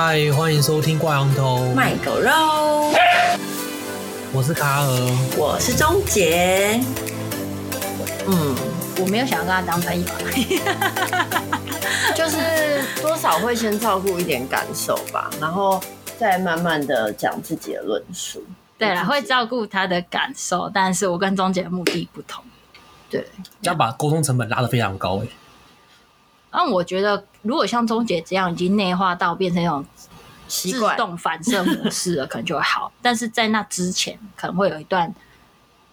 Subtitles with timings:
[0.00, 2.30] 嗨，欢迎收听挂羊头卖狗肉。
[4.32, 4.88] 我是卡尔，
[5.36, 6.80] 我是钟杰。
[8.28, 8.54] 嗯，
[9.00, 10.06] 我没有想要跟他当朋友，
[12.14, 15.82] 就是多少会先照顾一点感受吧，然后
[16.16, 18.40] 再慢慢的讲自己的论述。
[18.78, 22.44] 对了，会照顾他的感受，但是我跟钟杰的目的不同。
[23.10, 23.26] 对，
[23.62, 25.26] 要把沟通成本拉得非常高哎。
[26.50, 29.84] 那我觉得，如果像钟姐这样已经内化到变成一种
[30.46, 32.90] 自动反射模式了，可能就会好。
[33.02, 35.14] 但是在那之前，可能会有一段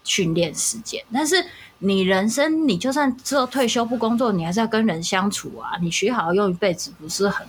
[0.03, 1.03] 训练时间。
[1.13, 1.45] 但是
[1.79, 5.77] 你人生，你就算之后退休不工作，你还是要跟人相处啊。
[5.81, 7.45] 你学好用一辈子，不是很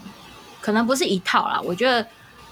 [0.61, 1.61] 可能不是一套啦。
[1.61, 2.05] 我觉得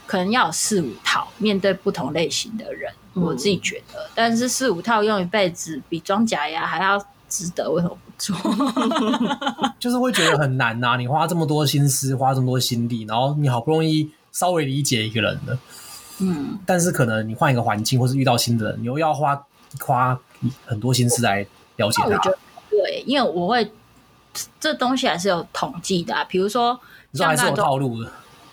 [0.07, 4.09] 可能要有四五套面对不同类型的人，我自己觉得。
[4.15, 7.69] 但是四五套用一辈子，比装假牙还要值得。
[7.73, 7.99] 为什么？
[9.79, 15.59] 就是会觉得很难呐、啊，你花这么多心思，花这么多心力，然后你好不容易稍微理解一个人的，
[16.21, 19.45] 嗯，但是可能你换一个环境，或是遇到新的人，你又要花
[19.81, 20.19] 花
[20.65, 22.09] 很多心思来了解他。
[22.09, 22.39] 我觉得
[22.71, 23.71] 对，因为我会
[24.61, 26.79] 这东西还是有统计的、啊，比如说，
[27.11, 28.11] 你说还是有套路的。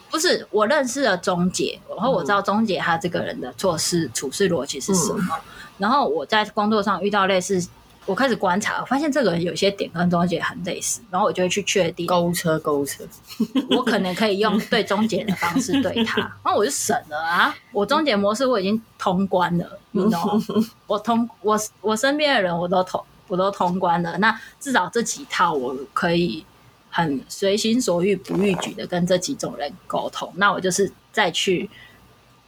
[0.10, 5.42] 不是，我认识了钟姐，然后我知道钟姐她这个人的做事处事逻辑是什么，嗯、
[5.78, 7.66] 然后我在工作上遇到类似。
[8.08, 13.04] 我开始观察，我发现这个人有些点跟钟姐很类似，然后我就会去确定购物车，购物车，
[13.78, 17.56] 我可能可以用 对钟姐的方式对他，然后我就省了啊！
[17.72, 20.44] 我钟姐模式我已经通关了，你知道吗？
[20.88, 26.44] 我通我我身边的人我都通我都通关了，那至少这几套我可以
[26.90, 31.70] 很随心所欲不逾矩的跟这几种人沟通，那我就是再去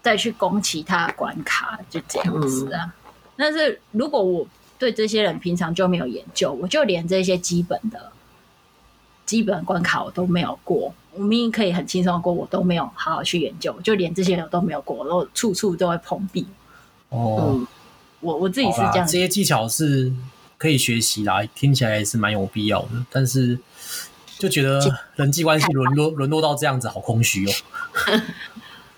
[0.02, 2.86] 再去攻其他关卡，就这样子啊。
[2.86, 2.92] 嗯、
[3.38, 4.46] 但是如果我
[4.78, 8.12] 对这些人平常就没有研究，我就连这些基本的
[9.26, 10.94] 基本关卡我都没有过。
[11.16, 16.46] 我明明可以很轻松过，我都没有好好去研究，就连这些人都没有过，然后处处都会碰壁。
[17.10, 17.68] 哦，嗯、
[18.20, 20.12] 我我自己是这样，这些技巧是
[20.58, 22.90] 可以学习啦，听起来也是蛮有必要的。
[23.12, 23.60] 但是
[24.40, 24.82] 就觉得
[25.16, 27.54] 人际关系沦落沦落到这样子，好空虚哦。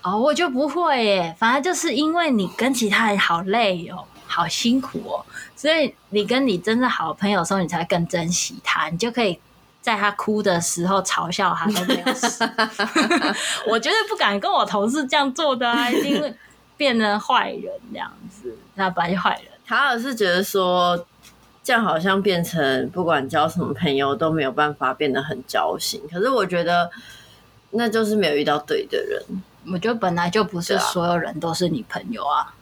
[0.00, 4.04] 哦，我就不会耶，反正就是因为你跟其他人好累哦。
[4.36, 5.24] 好辛苦哦，
[5.56, 9.40] 所以你跟你真正好朋友的时候，你才会更珍惜他，你就可以
[9.80, 12.44] 在他哭的时候嘲笑他都没有事。
[13.66, 16.34] 我绝对不敢跟我同事这样做的啊，因为
[16.76, 19.50] 变成坏人这样子，那不然就坏人。
[19.66, 21.06] 卡尔是觉得说，
[21.64, 25.98] 这样好像变成不管交什么朋友都没有办法变得很交心。
[26.12, 26.90] 可是我觉得
[27.70, 29.22] 那就是没有遇到对的人。
[29.72, 32.54] 我觉得本来就不是所有人都是你朋友啊，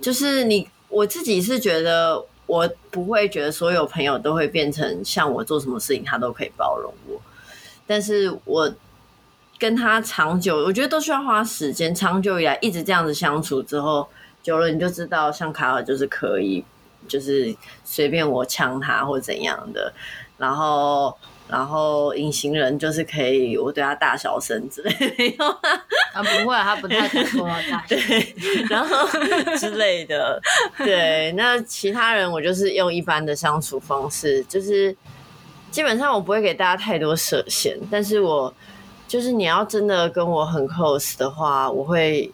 [0.00, 0.68] 就是你。
[0.92, 7.20] 我自己是觉得，我不会觉得所有朋友都会变成像我做什么事情他都可以包容我，
[7.86, 8.72] 但是我
[9.58, 11.94] 跟他长久，我觉得都需要花时间。
[11.94, 14.06] 长久以来一直这样子相处之后，
[14.42, 16.64] 久了你就知道，像卡尔就是可以，
[17.08, 19.92] 就是随便我呛他或怎样的，
[20.36, 21.16] 然后。
[21.52, 25.44] 然后隐形人就是可以，我对他大小声之类的，
[26.14, 28.34] 啊不会，他不太敢说他 对，
[28.70, 29.06] 然后
[29.58, 30.40] 之类的，
[30.78, 34.96] 对，那其他人我就是用一般的相处方式，就是
[35.70, 38.52] 基本上我不会给大家太多设限，但是我
[39.06, 42.32] 就是你要真的跟我很 close 的话，我会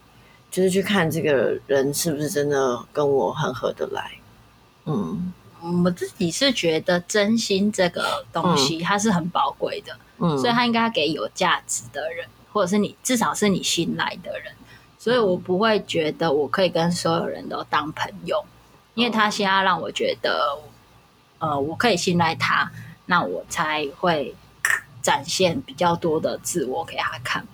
[0.49, 4.13] 就是去看这个人是不是真的跟我很合得来，
[4.87, 5.33] 嗯。
[5.85, 14.53] 我自己是觉得真心这个东西它是很宝贵的，嗯，所以它应该给有价值的人，或者是你至少是你信赖的人，
[14.99, 18.45] 所以我不会觉得我可以跟所有人都当朋友，
[18.95, 20.59] 因为他先要让我觉得，
[21.41, 22.71] 呃，我可以信赖他，
[23.07, 24.35] 那我才会
[25.03, 27.45] 展现比较多的自我给他看。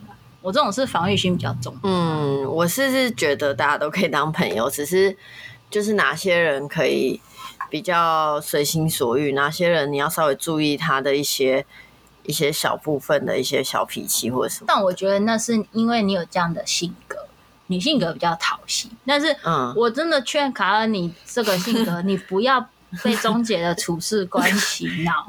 [0.43, 5.17] 我这种是防御心比较重，嗯，我是是觉得大家都可以当朋友，只是
[5.71, 7.19] 就是哪些人可以。
[7.75, 11.67] 比较随心所欲，哪些人你要稍微注意他的一些
[12.23, 14.67] 一些小部分的一些小脾气或者什么。
[14.69, 17.19] 但我觉得那是因为你有这样的性格，
[17.67, 18.93] 你性格比较讨喜。
[19.05, 22.65] 但是，嗯，我真的劝卡尔，你这个性格，你不要
[23.03, 25.27] 被终结的处事观洗脑。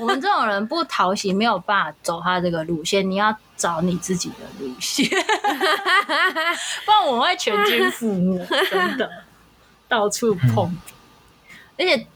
[0.00, 3.08] 我们这种人不讨喜，没有办法走他这个路线。
[3.08, 5.08] 你要找你自己的路线，
[6.84, 9.08] 不然我会全军覆没，真的
[9.86, 10.66] 到处碰。
[10.66, 10.93] 嗯
[11.78, 12.06] 而且，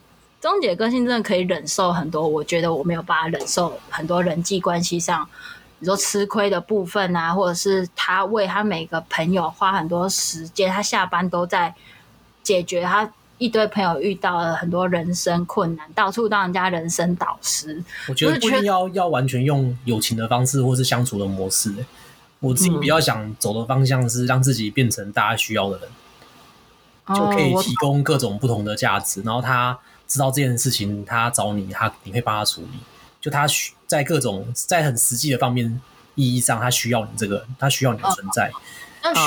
[0.40, 5.24] 钟姐个性真的可以忍受很多，我觉得我没有办法忍受很多人际关系上，
[5.80, 11.74] 比如说吃亏的部分啊，或者是她为她每个朋友花很多时间，她下班都在
[12.42, 17.82] 解决他一堆朋友遇到了很多人生困难，到处当人家人生导师。
[18.08, 21.74] 我觉得不一定要要完全用友情的方式，或是相处的模式，
[22.40, 25.94] 我自己比较想走的方向是让自己变成大家需要的人，嗯、
[27.14, 29.20] 就可以提供各种不同的价值。
[29.22, 32.68] 然后他知道这件事情，他找你，他你会帮他处理。
[33.20, 35.80] 就他需在各种在很实际的方面
[36.14, 38.50] 意义上，他需要你这个，他需要你的存在，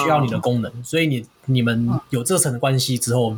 [0.04, 0.84] 需要你的功能。
[0.84, 3.36] 所以你你们有这层的关系之后，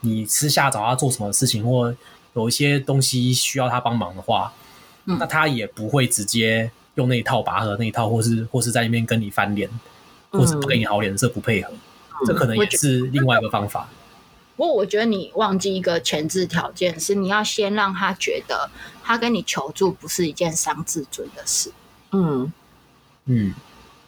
[0.00, 1.94] 你私下找他做什么事情，或
[2.34, 4.52] 有一些东西需要他帮忙的话，
[5.06, 6.70] 嗯、那他也不会直接。
[6.96, 9.68] 用那一套拔河那一套，或是或是在那边跟你翻脸，
[10.30, 11.78] 或是不给你好脸色，不配合，嗯、
[12.24, 13.88] 这可能也是另外一个方法。
[14.56, 18.70] 不过我觉得你忘记一个前置条件，是你要先让他觉得
[19.02, 21.72] 他跟你求助不是一件伤自尊的事。
[22.12, 22.52] 嗯
[23.26, 23.52] 嗯，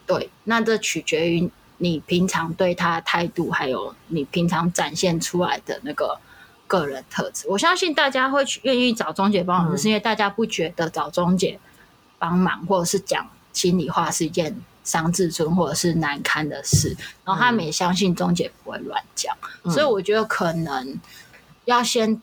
[0.06, 6.18] 对，那这取决于你平常对他的态度，还有你平常展现出来的那个
[6.66, 7.46] 个人特质。
[7.48, 11.58] 我相信大家会愿意找中介帮忙，是因为大家不觉得找中介。
[12.20, 20.98] 帮忙或者是讲心里话是一件伤自尊或者是难堪的事，然后他们也相信中介不会乱讲，嗯、所以我觉得可能
[21.66, 22.22] 要先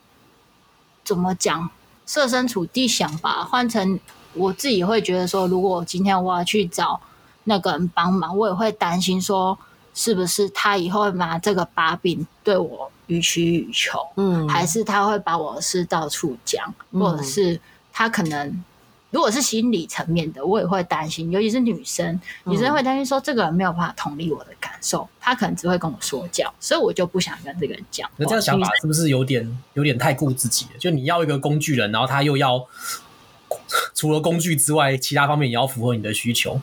[1.04, 1.70] 怎么讲，
[2.08, 3.44] 设身处地想吧。
[3.44, 4.00] 换成
[4.34, 7.00] 我自己会觉得说，如果今天我要去找
[7.44, 9.56] 那个人帮忙，我也会担心说，
[9.94, 14.00] 是不是他以后会拿这个把柄对我予取予求？
[14.16, 17.62] 嗯，还是他会把我的事到处讲，嗯、或者是
[17.94, 18.64] 他可能。
[19.16, 28.12] 如果是心理层面的，我也会担心，尤其是女生，女生会担心说这个人没有办法同理我的感受，他可能只会跟我说教，所以我就不想跟这个人讲。
[28.18, 30.78] 那这样想法是不是有点有点太顾自己了？
[30.78, 32.68] 就你要一个工具人，然后他又要
[33.96, 36.60] 除了工具之外，其他方面也要符合你的需求。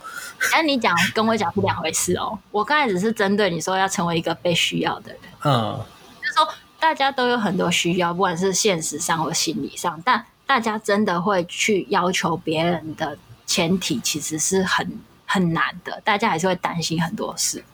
[0.52, 2.38] 哎，你讲跟我讲是两回事哦。
[2.50, 5.80] 我刚才只是针对你说要成为一个被需要的人，嗯，
[6.20, 6.46] 就是说
[6.78, 10.26] 大家都有很多需要，不管是现实上或心理上，但。
[10.46, 13.16] 大家真的会去要求别人的
[13.46, 16.00] 前提，其实是很很难的。
[16.04, 17.64] 大家还是会担心很多事，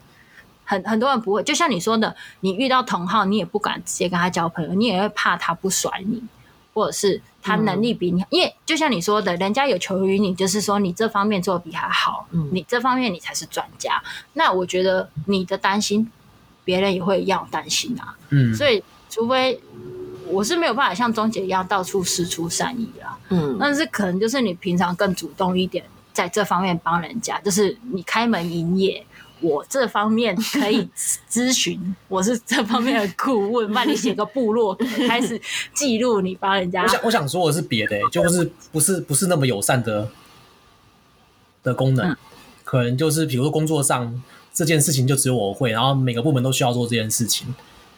[0.65, 1.43] 很很多人不会。
[1.43, 6.23] 就像你说的，你遇到同号，你也不敢直接跟他交朋友，你也会怕他不甩你，
[6.73, 8.23] 或者是他能力比你。
[8.23, 14.01] 嗯、因为就像你说的，人家有求于你，就是说你这方面做的比他好，嗯、你这方面你才是专家。
[14.35, 16.09] 那我觉得你的担心，
[16.65, 18.17] 别人也会一样担心啊。
[18.29, 19.61] 嗯，所以除非。
[20.31, 29.05] 我是没有办法像钟姐一样到处施出善意啦，嗯，但是可能就是你平常更主动一点，在这方面帮人家，就是你开门营业，
[29.41, 30.89] 我这方面可以
[31.29, 35.41] 咨询，我是这方面的顾问，帮你写个部落格，开始
[35.73, 36.83] 记录你帮人家。
[36.83, 40.09] 我想我想说的是别的、欸，就是不是不是那么友善的
[41.63, 42.17] 的功能，嗯、
[42.65, 44.23] 可能就是比如说工作上
[44.53, 47.55] 这件事情就只有我会，然后每个部门都需要做这件事情。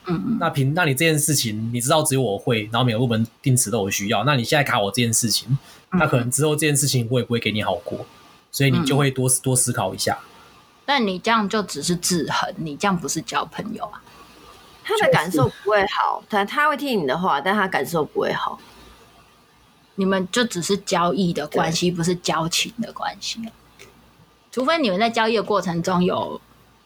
[0.06, 4.24] 嗯，那凭那你这件事情，你知道只有我会，然后每个部门定时都有需要。
[4.24, 5.56] 那你现在卡我这件事情，
[5.92, 8.06] 那可能之后这件事情我也不会给你好过，
[8.50, 10.18] 所以你就会多多思考一下。
[10.86, 14.02] 但你这样就只是制衡，你这样不是交朋友啊。
[14.82, 18.58] 他的感受不会好，但他会听你的话，但他感受不会好。
[19.96, 23.38] 你们就只是交易的关系，不是交情的关系。
[24.50, 26.40] 除非你们在交易的过程中有。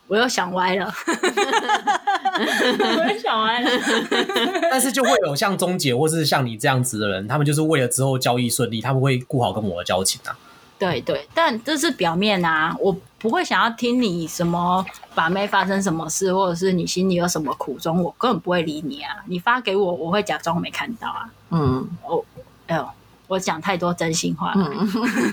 [0.06, 0.92] 我又想歪了，
[2.98, 3.70] 我又想歪了。
[4.70, 10.36] 但是就会有像钟姐或是像你这样子的人，他们就是为了之后交易顺利，他们会顾好跟我的交情啊。
[10.78, 19.16] 对对，但这是表面啊，我不会想要听你什么把妹发生什么事，或者是你心里有什么苦衷，我根本不会理你啊。
[19.26, 21.30] 你发给我，我会假装没看到啊。
[21.50, 22.22] 嗯，哦，
[22.66, 22.88] 哎呦，
[23.28, 24.88] 我讲太多真心话了，嗯、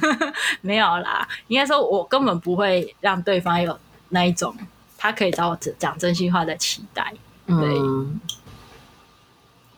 [0.62, 1.28] 没有啦。
[1.48, 3.78] 应该说，我根本不会让对方有。
[4.14, 4.54] 那一种，
[5.02, 7.12] 他可以找我讲真心话的期待，
[7.48, 7.80] 对。
[7.80, 8.22] 嗯、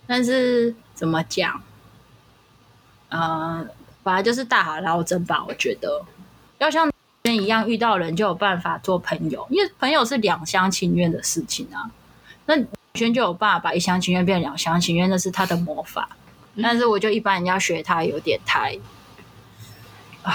[0.05, 1.63] 但是怎么讲？
[3.07, 3.65] 呃，
[4.03, 5.45] 反正就是大海捞针吧。
[5.47, 6.03] 我觉得
[6.57, 11.89] 要像人一样遇到人就有办法做朋友，因为朋友是两厢情愿的事情啊。
[12.45, 12.55] 那
[12.95, 16.09] 轩就有办法把一厢情愿变两厢情愿，那是他的魔法。
[16.55, 18.77] 嗯、但是我就一般人家学他有点太
[20.21, 20.33] 啊。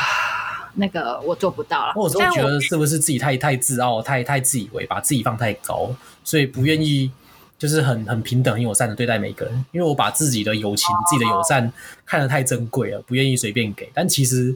[0.75, 1.93] 那个我做不到了。
[1.97, 5.95] 我有时候觉得是不是自己太太自傲，太太自以为，把自己放太高，
[6.25, 7.11] 所以不愿意
[7.59, 9.65] 就是很很平等、很友善的对待每个人。
[9.73, 11.73] 因为我把自己的友情、自己的友善
[12.07, 13.91] 看得太珍贵了，不愿意随便给。
[13.93, 14.55] 但其实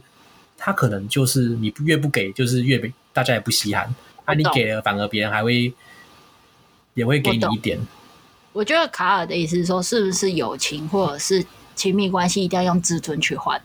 [0.56, 3.94] 他可能就是你越不给，就是越被大家也不稀罕。
[4.26, 5.72] 那、啊、你给了，反而别人还会
[6.94, 7.78] 也会给你一点。
[8.52, 13.60] 我，我觉得卡尔的意思是说，是不是友情或者是亲密关系一定要用自尊去换？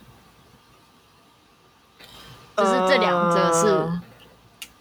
[2.58, 4.02] 就是这两者是、呃，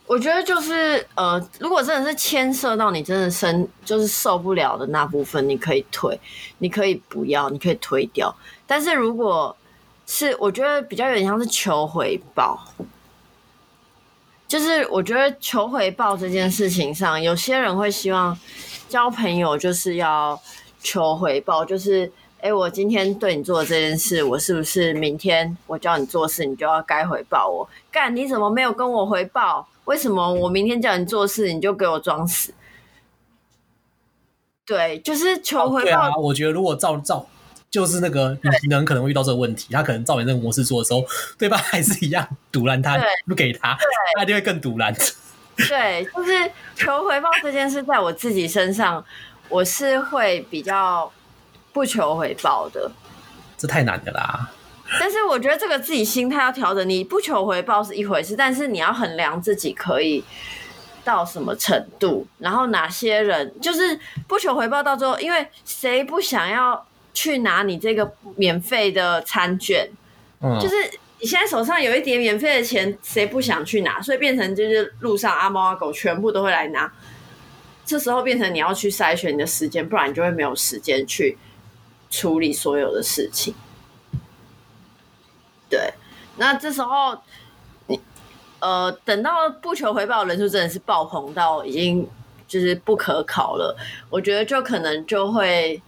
[0.06, 6.18] 我觉得就是呃，如果真的是牵涉到你真的生就是受不了的那部分，你可以退，
[6.58, 8.34] 你可以不要，你可以推掉。
[8.66, 9.54] 但是如果
[10.06, 12.58] 是我觉得比较有点像是求回报，
[14.48, 18.38] 就是我觉得求回报这件事情上，有些人会希望
[18.88, 20.40] 交朋友就是要
[20.80, 22.10] 求回报，就是
[22.46, 27.68] 哎，我今天对你做的这件事，我是不是明天我叫你做事，你就要该回报我？
[27.90, 29.66] 干，你怎么没有跟我回报？
[29.86, 32.54] 为什么我明天叫你做事，你就给我装死？
[34.64, 35.88] 对，就是求回报。
[35.88, 37.26] 哦、对啊，我觉得如果照照。
[37.68, 41.04] 就是那个隐形人可能会遇到这个问题，他可能照你那个模式做的时候，
[41.36, 41.58] 对方？
[41.58, 43.76] 还是一样堵拦他，不给他，
[44.14, 44.94] 他一定会更堵拦。
[45.68, 49.04] 对，就是求回报这件事，在我自己身上，
[49.48, 51.12] 我是会比较
[51.76, 52.90] 不求回报的。
[53.58, 54.50] 这太难的啦。
[54.98, 60.24] 但是我觉得这个自己心态要调整，你不求回报是一回事，但是你要衡量自己可以
[61.04, 66.86] 到什么程度，然后哪些人就是不求回报到最后，因为谁不想要？
[67.16, 69.88] 去拿你这个免费的餐券，
[70.42, 70.74] 嗯，就是
[71.18, 74.02] 你现在手上有一点免费的钱，谁不想去拿？
[74.02, 76.92] 所以变成就是路上阿猫阿狗全部都会来拿。
[77.86, 81.38] 这时候变成你要去筛选你的时间，不然你就会没有时间去
[82.10, 83.54] 处理所有的事情。
[85.68, 85.92] 对，
[86.36, 87.18] 那这时候
[87.86, 88.00] 你
[88.60, 92.08] 呃，等到不求回报人数真的是爆棚到已经
[92.46, 93.76] 就是不可考了，
[94.10, 95.82] 我觉得就可能就会。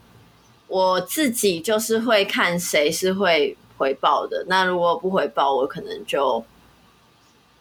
[0.70, 6.44] 我自己就是会看谁是会回报的，那如果不回报，我可能就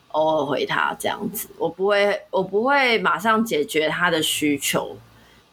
[0.10, 1.48] 偶尔回他这样子。
[1.58, 4.98] 我不会，我不会马上解决他的需求，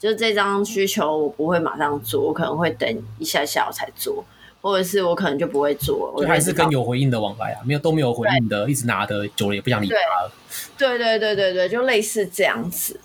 [0.05, 4.23] 就这张需求我不会马上做，我可能会等一下下我才做，
[4.61, 6.13] 或者是我可能就不会做。
[6.15, 10.31] 我还是跟有回应的往来啊，没有都没有回应的，一直拿的久了也不想理他了。
[10.77, 13.01] 对对对对对，就类似这样子。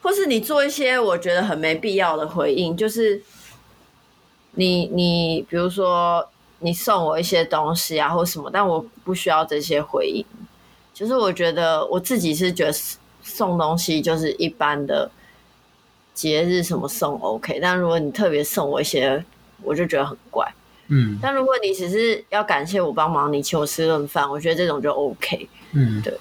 [0.00, 3.20] 或是你做一些我觉得很没必要的回应，就是
[4.52, 6.30] 你你比如说
[6.60, 10.24] 你送我一些东西啊或什么，但我不需要这些回应。
[10.94, 12.72] 就是我觉得我自己是觉得
[13.28, 15.10] 送东西就是一般的
[16.14, 19.24] 节日什么送 OK，但如果你特别送我一些，
[19.62, 20.50] 我就觉得很怪。
[20.88, 25.48] 嗯，但如果你只是要感谢我帮忙，你请我吃顿饭，我觉得这种就 OK。
[25.72, 26.18] 嗯，对，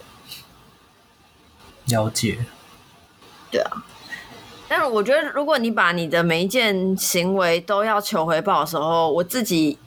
[1.85, 2.37] 了解。
[3.49, 3.71] 对啊，
[4.67, 9.79] 但是我觉得，如果你把你的每一件行为都要求回报的时候，我自己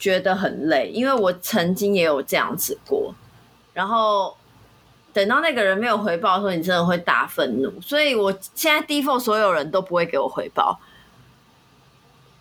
[0.00, 3.14] 觉得很累，因为我曾经也有这样子过。
[3.72, 4.36] 然后
[5.16, 7.80] 等到那个人没有回报的时候，你真的会大愤怒。
[7.80, 10.78] 所以我现在 default 所有人都不会给我回报，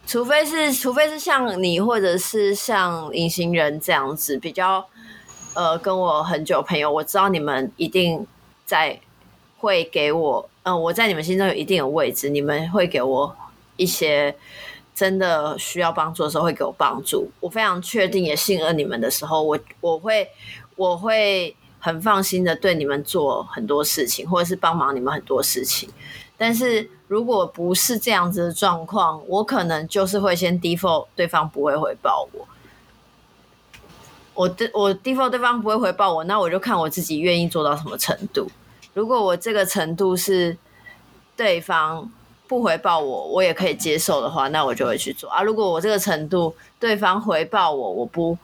[0.05, 4.86] 除非是除非是像你或者是像隐形人这样子比较
[5.53, 8.27] 呃跟我很久朋友，我知道你们一定
[8.65, 9.00] 在。
[9.58, 13.36] 会给我，嗯，我在你们心中有一定的位置，你们会给我
[13.77, 14.36] 一些
[14.94, 17.32] 真的需要帮助的时候会给我帮助。
[17.39, 20.29] 我非常确定也信任你们的时候，我我会
[20.75, 21.55] 我会
[21.86, 25.88] 很放心的对你们做很多事情，或者是帮忙你们很多事情。
[26.36, 32.48] 但是如果不是这样子的状况，我可能就是会先 default 对方不会回报我。
[34.34, 38.50] 我的我 default 对方不会回报我，那我就看我自己愿意做到什么程度。
[38.96, 40.58] 如果我这个程度是
[41.38, 42.12] 对方
[42.48, 45.44] 不回报我，我也可以接受的话，那我就会去做啊。
[45.44, 48.36] 如果我这个程度对方回报我，我不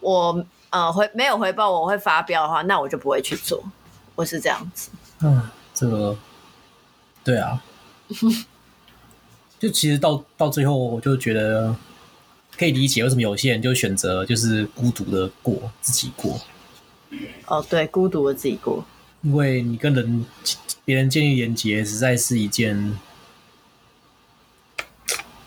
[0.00, 3.62] 我呃回没有回报我，会发飙的话，那我就不会去做。
[4.14, 4.90] 我是这样子。
[5.20, 6.16] 嗯，这个
[7.24, 7.62] 对啊，
[9.58, 11.74] 就其实到到最后，我就觉得
[12.56, 16.40] 可以理解为什么有些人就选择就是孤独的过自己过。
[17.46, 18.84] 哦，对，孤独的自己过。
[19.22, 20.24] 因为你跟人
[20.84, 22.98] 别人建立连接，实在是一件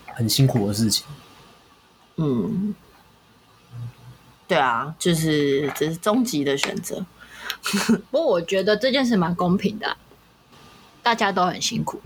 [0.07, 1.05] 很辛苦的事情。
[2.17, 2.75] 嗯，
[4.51, 7.05] 对啊，就是这是终极的选择。
[8.11, 9.95] 不过我觉得这件事蛮公平的，
[11.01, 12.01] 大家都很辛苦。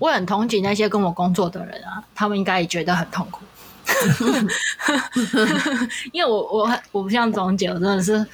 [0.00, 3.44] 我很同情那些跟我工作的人啊，他们应该也觉得很痛苦。
[6.10, 8.26] 因为我我我不像钟姐，我真的是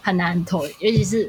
[0.00, 1.28] 很难拖，尤其是。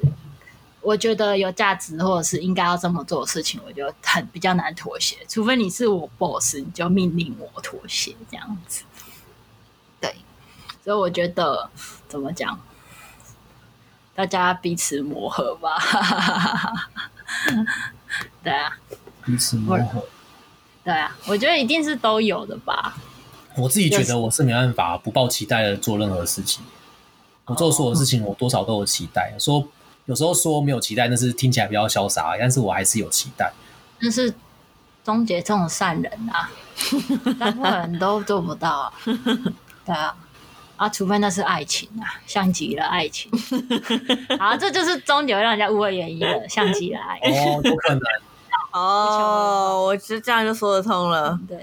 [0.82, 5.18] 我觉得有价值或者是应该要这么做的事情，我就很比较难妥协。
[5.28, 8.84] 除非你是我 boss，你就命令我妥协这样子。
[10.90, 11.70] 对，所以我觉得
[12.08, 12.60] 怎么讲，
[14.16, 15.78] 大家彼此磨合吧。
[18.44, 18.76] 对啊，
[19.24, 20.04] 彼此磨合。
[20.84, 22.98] 对啊，我觉得一定是都有的吧。
[23.56, 26.64] 我自己觉得我是没办法不抱期待的做任何事情。
[27.46, 29.34] 我做所有事情，我多少都有期待。
[29.38, 29.68] 说。
[30.06, 33.54] 有时候说没有期待，那是听起来比较潇洒，但是我还是有期待。
[34.02, 34.34] 但是
[35.04, 36.50] 终结这种善人啊，
[37.40, 38.94] 大部分人都做不到啊。
[39.86, 40.18] 对啊，
[40.80, 43.30] 啊，除非那是爱情啊，像极了爱情。
[44.40, 47.38] 啊，这就是终究让人家误会原因了，像极了爱情。
[47.38, 48.02] 哦，不可能。
[48.72, 51.38] 哦，我觉得这样就说得通了。
[51.48, 51.60] 对，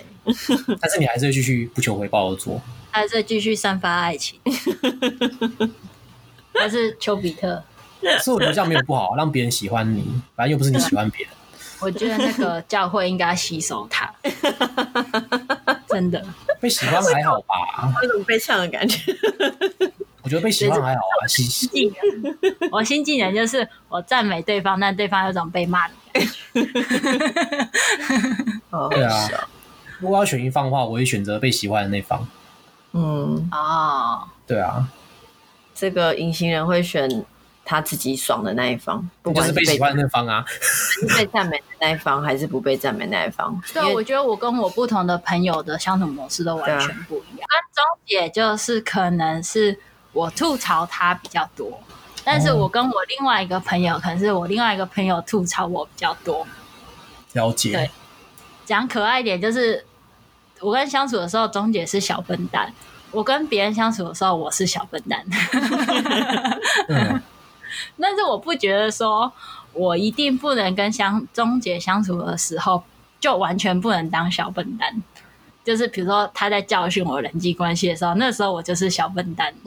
[0.81, 4.39] 但是你还是会继续不求回报的做，还是继续散发爱情，
[6.53, 7.65] 还是丘比特？
[8.23, 10.05] 所以我觉得这样没有不好，让别人喜欢你，
[10.35, 11.35] 反正又不是你喜欢别人。
[11.81, 14.13] 我觉得那个教会应该吸收他，
[15.89, 16.25] 真的。
[16.59, 17.93] 被喜欢还好吧？
[18.03, 19.15] 有种被呛的感觉。
[20.23, 21.27] 我觉得被喜欢还好啊。
[21.29, 21.95] 新技能，
[22.73, 26.33] 我新技能就是我赞美对方，但对方有种被骂的感觉。
[28.91, 29.29] 对啊，
[29.99, 32.27] 如果要选一方的话，我会选择被喜欢的那方。
[32.93, 34.89] 嗯啊，对啊，
[35.75, 37.23] 这个隐形人会选。
[37.69, 40.45] 他自己爽的那一方，不管是被喜欢的那方啊，
[41.19, 43.61] 被赞美的那一方，还是不被赞美那一方。
[43.75, 47.49] 对，我觉得我跟我不同的朋友的相处模式都完全不一样。
[47.49, 49.77] 跟钟姐就是可能是
[50.13, 51.83] 我吐槽他比较多，
[52.23, 56.47] 但是我跟我另外一个朋友，可能是我另外一个朋友吐槽我比较多。
[57.33, 57.73] 了解。
[57.73, 57.91] 对，
[58.65, 59.85] 讲可爱一点，就是
[60.61, 62.71] 我跟相处的时候，钟姐是小笨蛋；
[63.11, 65.25] 我跟别人相处的时候，我是小笨蛋。
[66.89, 67.21] 嗯
[68.01, 69.31] 但是我不觉得说，
[69.73, 72.83] 我一定不能跟相钟姐相处的时候，
[73.21, 75.03] 就完全不能当小笨蛋。
[75.65, 79.53] 就是比如说他在教训我人际关系的时候，那时候我就是小笨蛋，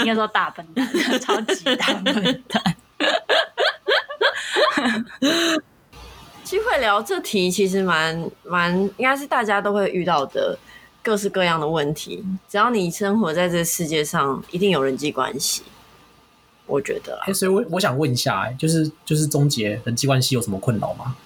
[0.00, 0.86] 应该说大笨蛋，
[1.20, 2.76] 超级大笨蛋。
[6.44, 10.56] 机会聊这题其实蛮蛮，应该是大家都会遇到的
[11.02, 12.22] 各式各样的问题。
[12.48, 15.62] 只要你生活在这世界上，一定有人际关系。
[16.66, 21.16] 我觉得，哎、欸，所以我我想问一下、欸，哎，就是就是终结人际关系有什么困扰吗？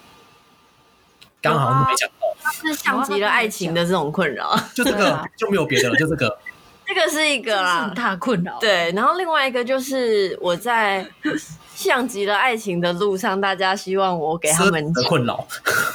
[1.42, 6.38] 刚好像没讲到，是像极了爱情的这种困扰，就这个 就没有别的了，就这个，
[6.86, 8.58] 这个是一个啦，很大困扰。
[8.60, 11.06] 对，然后另外一个就是我在。
[11.72, 15.46] 像极了爱情的路上，大家希望我给他们的困扰，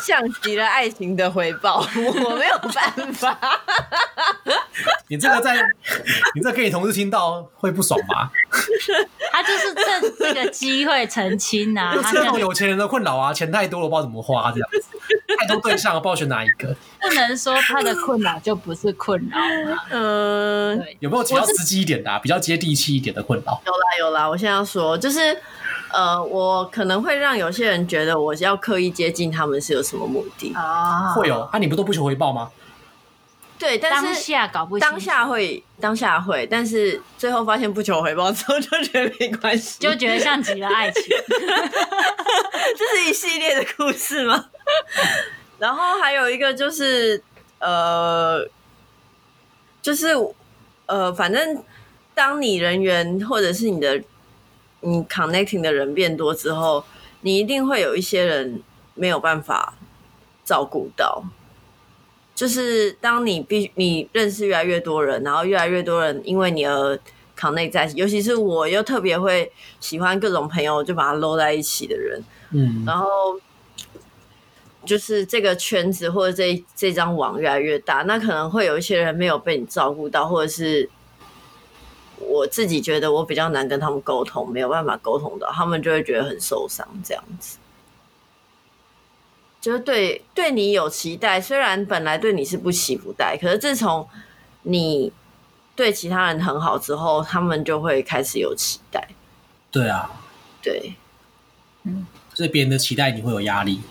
[0.06, 3.36] 像极了爱情的回报， 我没有办法。
[5.10, 5.56] 你这个在，
[6.36, 8.30] 你这个给你同事听到会不爽吗？
[9.34, 14.84] 他就是趁这个机会澄清啊，这种有钱人的困扰啊，钱太多了，不知道怎么花，这样子
[15.40, 16.76] 太多对象了，不知道选哪一个。
[17.02, 19.86] 不能说他的困扰就不是困扰啊。
[19.90, 23.60] 嗯，对，有没有比较实际一点的、啊，比较接地气一点的困扰？
[23.66, 25.36] 有啦有啦，我现在要说就是。
[25.92, 31.14] 呃，我可能会让有些人觉得我要刻意接近他们是有什么目的啊？
[31.14, 31.58] 会有啊？
[31.58, 32.52] 你不都不求回报吗？
[33.58, 41.04] 对，但是当下搞不清，当下会，当下会，但是最后发现不求回报之后，就觉得没关系，就觉得像极了爱情，
[42.78, 44.48] 这是一系列的故事吗？
[45.58, 47.24] 然后还有一个就是，
[47.60, 48.46] 呃，
[49.82, 50.10] 就是
[50.88, 51.64] 呃，反正
[52.14, 54.04] 当你人缘或者是你的。
[54.82, 56.84] 你 connecting 的人变多之后，
[57.22, 58.62] 你一定会有一些人
[58.94, 59.74] 没有办法
[60.44, 61.24] 照顾到。
[62.36, 67.00] 就是当你必你认识越来越多人，然后越来越多人因为你而
[67.38, 72.22] connect 在一起，尤其是我又特别会喜欢各种朋友，就把它搂在一起的人。
[72.52, 73.08] 嗯，然后
[74.86, 80.90] 就是这个圈子或者这这张网越来越大，那可能会有一些人没有被你照顾到，或者是。
[82.20, 86.88] 我自己觉得我比较难跟他们沟通，没有办法沟通到，他们就会觉得很受伤。
[87.04, 87.58] 这样子，
[89.60, 94.08] 就是对对你有期待，虽然本来对你是不期不待，可是自从
[94.64, 95.12] 你
[95.76, 99.08] 对其他人很好之后，他们就会开始有期待。
[99.72, 100.10] 对啊，
[100.62, 100.94] 对，
[101.84, 103.82] 嗯，所以别人的期待你会有压力。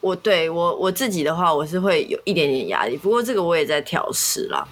[0.00, 4.66] 我对我我自己的话，我是会有一点点压力，不过这个我也在调试啦。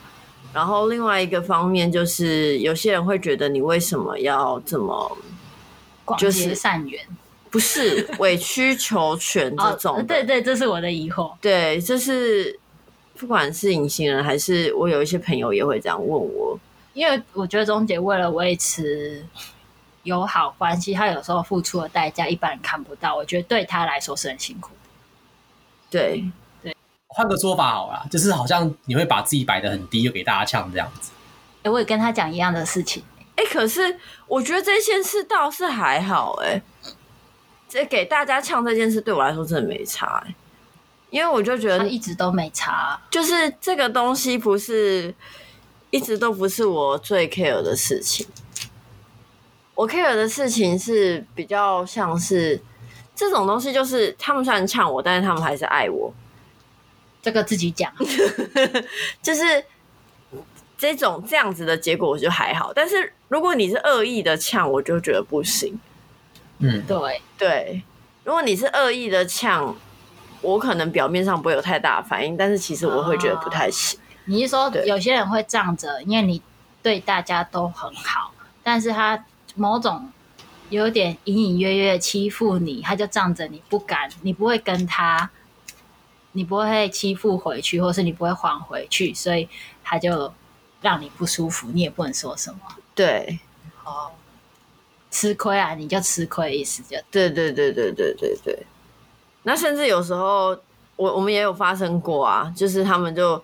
[0.55, 5.19] 然后另外一个方面就是，有些人会觉得你为什么要这么
[6.17, 7.05] 就是广结善缘，
[7.51, 10.05] 不是 委曲求全这种、哦？
[10.07, 11.35] 对对，这是我的疑惑。
[11.40, 12.57] 对，这是
[13.17, 16.57] 不管是隐形人还是我有一些朋友也会这样问我，
[16.93, 19.27] 因为我觉得钟姐为了维持
[20.05, 24.90] 友好关系，她有时候付出的代价一般人看不到，我觉得对她来说是很辛苦的。
[25.90, 26.25] 对。
[27.16, 31.12] 换个说法好了，就是好像你会把自己摆得很低，又给大家呛这样子。
[31.59, 33.05] 哎、欸，我也跟他讲一样的事情。
[33.37, 36.33] 哎、欸，可是我觉得这件事倒是还好。
[36.42, 36.61] 哎，
[37.68, 40.24] 这给大家呛这件事对我来说真的没差。
[40.27, 40.35] 哎，
[41.11, 45.14] 因为我就觉得一直都没差，就是这个东西不是
[45.90, 48.27] 一直都不是我最 care 的事情。
[49.77, 52.61] 我 care 的事情是比较像是
[53.14, 56.12] 这种东西，就是他们虽然呛我，但是他们还是爱我。
[57.25, 57.91] 这个自己讲，
[59.23, 59.65] 就是
[60.77, 65.81] 这这种这样子的结果我就还好，但是如果你是恶意的呛，我就觉得不行。
[66.59, 67.23] 嗯，对。
[67.39, 67.83] 对，
[68.23, 69.75] 如果你是恶意的呛，
[70.43, 73.99] 我可能表面上不会有太大的反应，但是其实我会觉得不太行。
[73.99, 76.43] 哦、你是说有些人会仗着，因为你
[76.83, 80.11] 对大家都很好，但是他某种
[80.69, 85.31] 有点隐隐约约欺负你，他就仗着你不敢，你不会跟他，
[86.35, 89.49] 你不会欺负回去，或是你不会还回去，所以
[89.83, 90.33] 他就
[90.83, 92.59] 让你不舒服，你也不能说什么。
[92.94, 93.40] 对，
[93.85, 94.12] 哦。
[95.11, 98.66] 吃亏啊，你就吃亏意思就对对对对对对对。
[99.44, 100.49] 那甚至有时候，
[100.97, 103.40] 我我们也有发生过啊，就是他们就，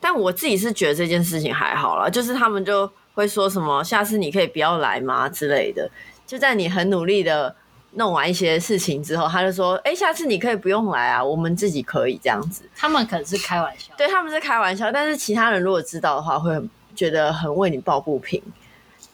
[0.00, 5.88] 但我自己是觉得这件事情还好啦，就是他们就会说什么“下次你可以不要来吗”之类的。
[6.26, 7.54] 就在你很努力的
[7.92, 12.20] 弄完一些事情之后，他就说：“哎，下次你可以不用来啊，我们自己可以。
[12.22, 18.42] 这样子。”他们可能是开玩笑，对，他们是开玩笑，但是其他人如果知道的话，会很觉得很为你抱不平，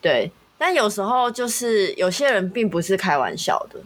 [0.00, 0.30] 对。
[0.56, 3.80] 但有时候就是有些人并不是开玩笑的，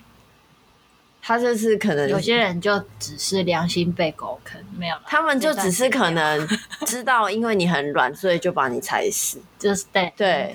[1.21, 6.47] 他就是可能有些人就只是良心被狗啃，没有，他们就只是可能
[6.87, 10.13] 知道因为你很软，所以就把你踩死， 就是对。
[10.17, 10.55] 对，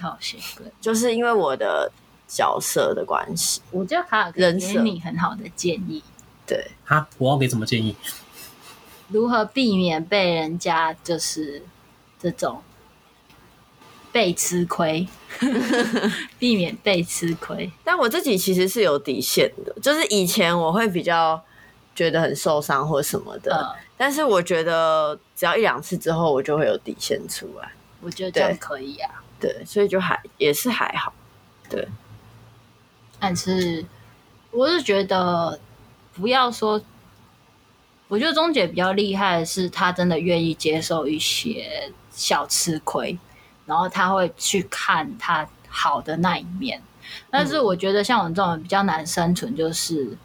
[0.80, 1.91] 就是因为我的
[2.34, 3.62] 角色的关系。
[3.72, 6.04] 我觉得卡尔给你很好的建议，
[6.46, 7.96] 对，哈，我要给什么建议？
[9.10, 11.62] 如何避免被人家就是
[12.19, 12.62] 这种。
[14.12, 15.08] 被吃亏，
[16.38, 17.72] 避免被吃亏。
[17.84, 21.43] 但我自己其实是有底线的，就是以前我会比较
[21.96, 23.65] 觉得很受伤或什么的，嗯、
[23.98, 27.72] 但是我觉得只要一两次之后，我就会有底线出来。
[28.02, 31.12] 我觉得这样可以啊，对，对，所以就还也是还好，
[31.67, 31.88] 对。
[33.24, 33.86] 但是
[34.52, 35.58] 我是觉得
[36.14, 36.82] 不要说，
[38.10, 43.18] 我觉得钟姐比较厉害的是，她真的愿意接受一些小吃亏。
[43.66, 46.84] 然后她会去看他好的那一面，
[47.30, 50.18] 但是我觉得像我们这种比较难生存，就是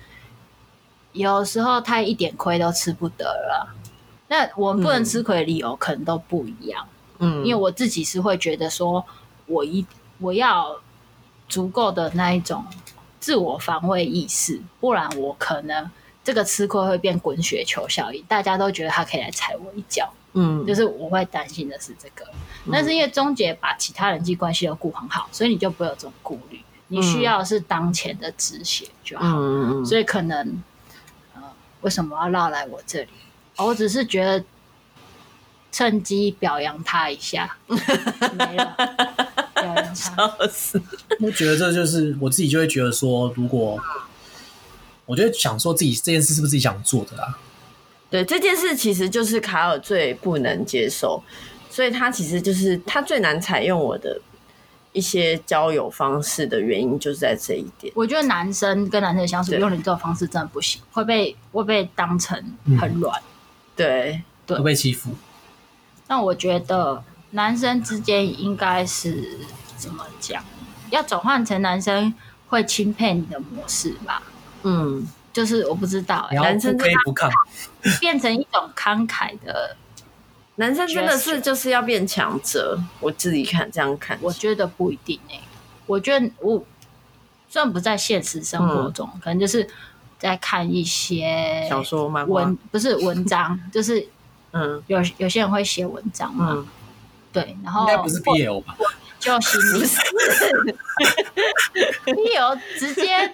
[1.13, 3.77] 有时候他一点亏都吃不得了。
[4.27, 6.89] 那我们不能吃亏的理由可能都不一样，
[7.21, 9.07] 嗯，因为我自己是会觉得说，
[9.47, 9.87] 我一
[10.19, 10.81] 我要
[11.49, 12.65] 足够的那一种
[13.21, 15.91] 自我防卫意识，不然我可能
[16.23, 20.13] 这个吃亏会变滚雪球效应，大家都觉得他可以来踩我一脚。
[20.35, 22.25] 嗯，就是我会担心的是这个，
[22.67, 26.61] 嗯、但是因为钟姐把其他人际关系都顾很好，所以你就不会有这种顾虑。
[26.89, 29.25] 你需要的是当前的止血就好。
[29.25, 30.63] 嗯、所以可能，
[31.35, 31.43] 呃，
[31.81, 33.09] 为什么要绕来我这里？
[33.57, 34.45] 我只是觉得
[35.73, 37.77] 趁机表扬他一下，没
[38.55, 39.48] 了，表扬他。
[39.95, 40.81] 笑死！
[41.21, 43.79] 我觉得这就是我自己就会觉得说，如果
[45.07, 47.39] 我觉得想说自己这件事是不是自己想做的啊？
[48.11, 51.23] 对，这件事其实就是卡尔最不能接受，
[51.71, 54.21] 所以他其实就是他最难采用我的
[54.93, 57.93] 一些交友方式的原因，就是在这一点。
[57.95, 62.43] 我觉得男生跟男生相处用你这种方式真的不行，会被会被当成
[62.81, 63.21] 很软，
[63.77, 65.11] 对对，会被欺负。
[66.07, 69.39] 那我觉得男生之间应该是
[69.79, 70.45] 怎么讲？
[70.91, 72.13] 要转换成男生
[72.49, 74.23] 会钦佩你的模式吧？
[74.65, 75.09] 嗯。
[75.31, 77.31] 就是我不知道、欸，男生可以不看，
[78.01, 79.77] 变成一种慷慨的
[80.57, 82.77] 男生真的是就是要变强者。
[82.99, 85.21] 我自己看这样看，我觉得不一定。
[85.87, 86.65] 我觉得我
[87.49, 89.69] 虽然不在现实生活中，嗯、可能就是
[90.19, 94.09] 在看一些小说、漫，文不是文章， 就是
[94.51, 96.67] 嗯，有有些人会写文章嘛，嗯、
[97.33, 98.75] 对，然后应该不是 BL 吧？
[99.19, 99.61] 就行，
[102.07, 103.29] 你有直接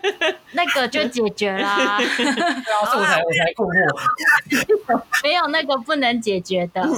[0.52, 1.98] 那个就解决啦。
[1.98, 5.02] 对啊，所以我才我才困惑。
[5.22, 6.80] 没有那个不能解决的。
[6.82, 6.96] 我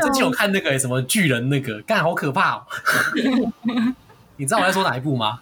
[0.00, 2.66] 之前有看那个什么巨人，那个干好可怕哦。
[4.36, 5.40] 你知道我在说哪一部吗？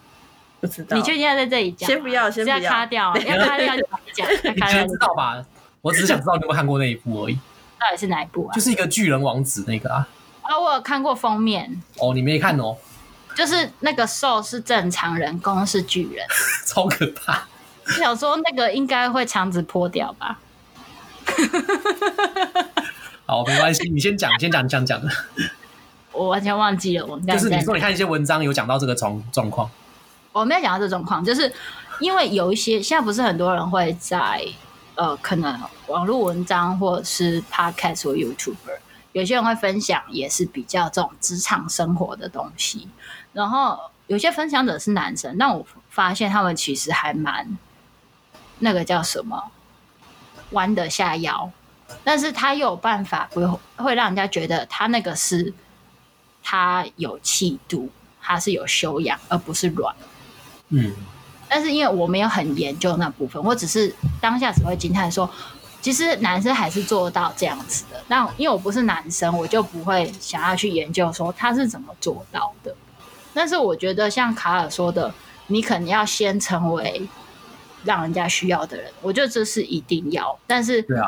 [0.59, 0.97] 不知道。
[0.97, 1.87] 你确定要在这里讲？
[1.87, 4.27] 先不要，先不要卡掉，要卡掉就讲。
[4.53, 5.43] 你知道吧？
[5.81, 7.37] 我只是想知道你有没有看过那一部而已。
[7.79, 8.53] 到底是哪一部啊？
[8.53, 10.07] 就是一个巨人王子那个啊。
[10.47, 12.77] 啊，我有看过封面哦，你没看哦？
[13.35, 16.25] 就是那个兽是正常人，公是巨人，
[16.65, 17.45] 超可怕。
[17.85, 20.39] 我想说那个应该会肠子破掉吧？
[23.25, 25.09] 好，没关系，你先讲，先讲讲的。
[26.13, 29.69] 我完全忘记了，我们就是你说你看一些文章有讲到这个状状况，
[30.31, 31.51] 我没有讲到这状况，就是
[31.99, 34.43] 因为有一些现在不是很多人会在
[34.95, 38.79] 呃，可能网络文章或者是 Podcast 或 YouTuber。
[39.17, 42.87] 有些人会分享，也是比较这种职场生活的东西。
[43.33, 47.57] 然后有些分享者是男生，但我发现他们其实还蛮
[48.59, 49.49] 那个叫什么，
[50.51, 51.51] 弯得下腰，
[52.03, 55.51] 但是他又有办法不会会让人家觉得他那个是
[56.43, 57.89] 他有气度，
[58.21, 59.95] 他是有修养，而不是软。
[60.69, 60.93] 嗯。
[61.49, 65.27] 但是因为我没有很研究那部分，我只是当下只会惊叹说，
[65.81, 68.03] 其实男生还是做到这样子的。
[68.07, 72.75] 那因为我不是男生，我就不会想要去研究说他是怎么做到的。
[73.33, 75.13] 但是我觉得像卡尔说的，
[75.47, 77.07] 你肯定要先成为
[77.83, 80.37] 让人家需要的人，我觉得这是一定要。
[80.47, 81.05] 但是对啊，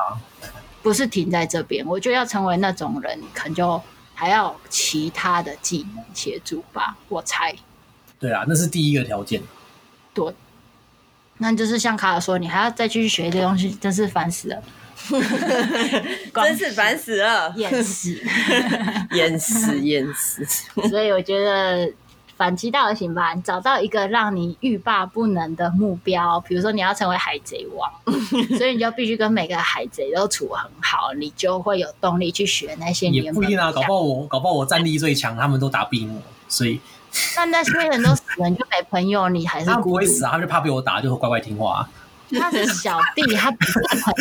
[0.82, 3.82] 不是停在这边，我觉得要成为那种人，可能就
[4.14, 6.96] 还要其他的技能协助吧。
[7.10, 7.54] 我猜。
[8.20, 9.42] 对啊，那是第一个条件。
[10.14, 10.34] 对，
[11.42, 14.62] 那就是像卡尔说，你还要再继续学一些东西，真是烦死了，
[16.34, 18.18] 真是烦死了，厌死，
[19.12, 20.46] 厌死，厌死。
[20.90, 21.90] 所以我觉得
[22.36, 27.90] 反其道而行吧，找到一个让你欲罢不能的目标，比如说你要成为海贼王，
[28.58, 33.08] 所以你就必须跟每个海贼都处很好，你就会有动力去学那些。
[33.08, 36.82] 也不一定啊，搞不好我搞不好我战力最强，他们都打不赢我，所以。
[37.36, 40.32] 那那些人都死了，你就没朋友，你还是他不会死啊？
[40.34, 41.90] 他就怕被我打，就乖乖听话、啊。
[42.40, 44.14] 他是小弟，他不是朋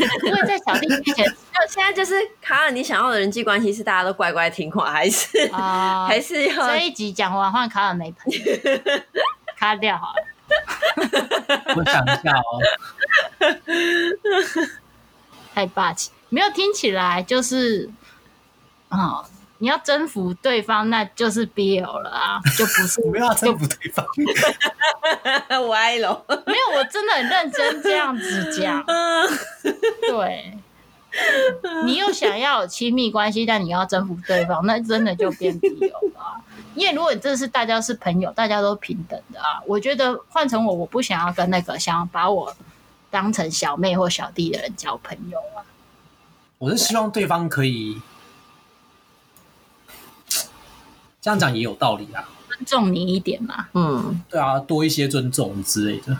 [0.00, 1.24] 友，因为在小弟面前，
[1.54, 6.04] 就现在就是卡尔，你想要的人际关系是大家都乖乖听话，还是啊？
[6.08, 8.40] 还是要这一集讲完换卡尔没朋友，
[9.56, 10.24] 卡掉好了。
[11.76, 12.60] 我想一下哦，
[15.54, 17.88] 太霸气，没有听起来就是
[18.88, 18.98] 啊。
[18.98, 19.24] 哦
[19.62, 24.04] 你要征服对方，那就是 BL 了啊，就不是 不要征服对方，
[25.70, 26.24] 歪了。
[26.44, 28.84] 没有，我真的很认真这样子讲。
[30.10, 30.58] 对，
[31.84, 36.42] 你又想要有亲密关系，但你要征服对方，那真的就变 BL 了。
[36.74, 42.52] 因为如果你这是大家是朋友，大家都平等的啊，我觉得换成我，我不想要跟那个想要把我
[43.12, 45.62] 当成小妹或小弟的人交朋友啊。
[46.58, 48.02] 我是希望对方可以。
[51.22, 53.68] 这样讲也有道理啊，尊重你一点嘛。
[53.74, 56.18] 嗯，对啊，多一些尊重之类的。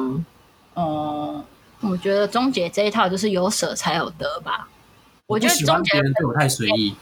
[0.00, 0.26] 嗯，
[0.74, 1.44] 哦、
[1.80, 4.68] 嗯，我觉得终结这一套就是有舍才有得吧。
[5.28, 6.92] 我觉得终结别人对我太随意，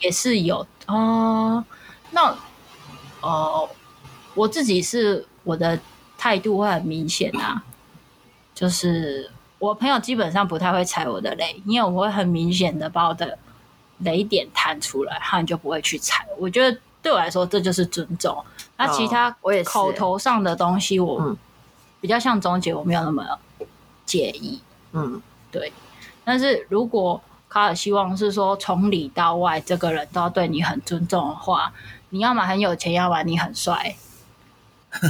[0.00, 1.62] 也是有哦。
[2.12, 2.34] 那
[3.20, 3.68] 哦，
[4.34, 5.78] 我自己是我的
[6.16, 7.62] 态度会很明显啊，
[8.54, 13.38] 就是我朋友基本上不太会踩我的雷，因为我会很明显的把我的
[13.98, 16.26] 雷点弹出来，他们就不会去踩。
[16.38, 16.78] 我觉得。
[17.06, 18.44] 对我来说，这就是尊重。
[18.76, 21.36] 那其他我也口头上的东西，我
[22.00, 23.24] 比较像终结，我没有那么
[24.04, 24.60] 介意。
[24.90, 25.72] 嗯，对。
[26.24, 31.72] 但是如果卡尔希望是说从里到外，这个人都要对你很尊重的话，
[32.08, 33.94] 你要么很有钱，要么你很帅，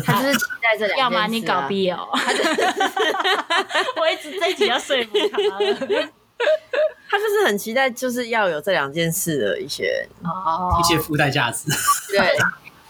[0.05, 0.99] 他就是期待这两件事、啊。
[1.01, 1.97] 要么你搞 BL。
[3.99, 5.39] 我一直这一直要说服他。
[7.09, 11.69] 他就是很期待，就是要有这两件事的一些哦，一些附带价值。
[12.11, 12.37] 对，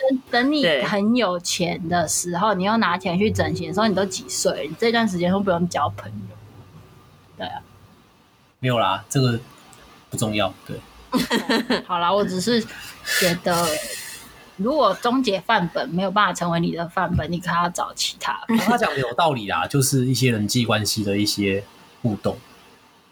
[0.08, 4.68] 等等你很有钱的时候，你又拿钱去整形的时候，你都几岁？
[4.68, 6.36] 你这段时间都不用交朋友。
[7.36, 7.60] 对啊，
[8.58, 9.38] 没有啦，这个
[10.08, 10.52] 不重要。
[10.66, 10.80] 对
[11.86, 12.60] 好啦，我只是
[13.20, 13.66] 觉得，
[14.56, 18.38] 如果终结范本没有办法成为你的范本，你可能要找其他。
[18.64, 21.62] 他讲的有道理啦，就是一些人际关系的一些
[22.02, 22.38] 互动。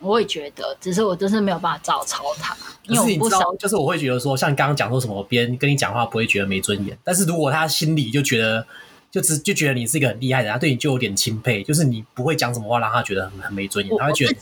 [0.05, 3.57] 我也觉得，只是我就是没有办法照抄他，因为我不熟。
[3.59, 8.67] 就是我会觉得说，像刚刚讲说什么，别人跟你讲话不会觉得没尊严，但是如果他心里就觉得，
[9.11, 14.33] 就只就觉得你是一个很厉害的人，他对你就有点钦佩，就是你不会讲什么话让他觉得很很没尊严，他会觉得。
[14.33, 14.37] 遇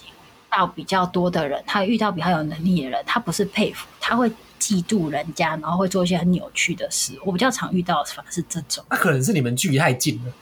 [0.55, 7.19] 到比较多的人，他遇到比较有能力的人，他不是佩服，他会嫉妒人家，然后会做一些很扭曲的事。
[7.25, 8.85] 我比较常遇到的反而是这种。
[8.91, 10.33] 那可能是你们距离太近了，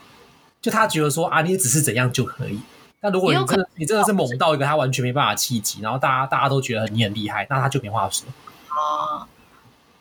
[0.61, 2.59] 就他觉得说啊，你只是怎样就可以。
[3.03, 8.27] 那如果你真的你真的是猛到一个他完全没办法企及，然后大家大家都觉得你很厉害，那他就没话说
[8.69, 9.27] 啊。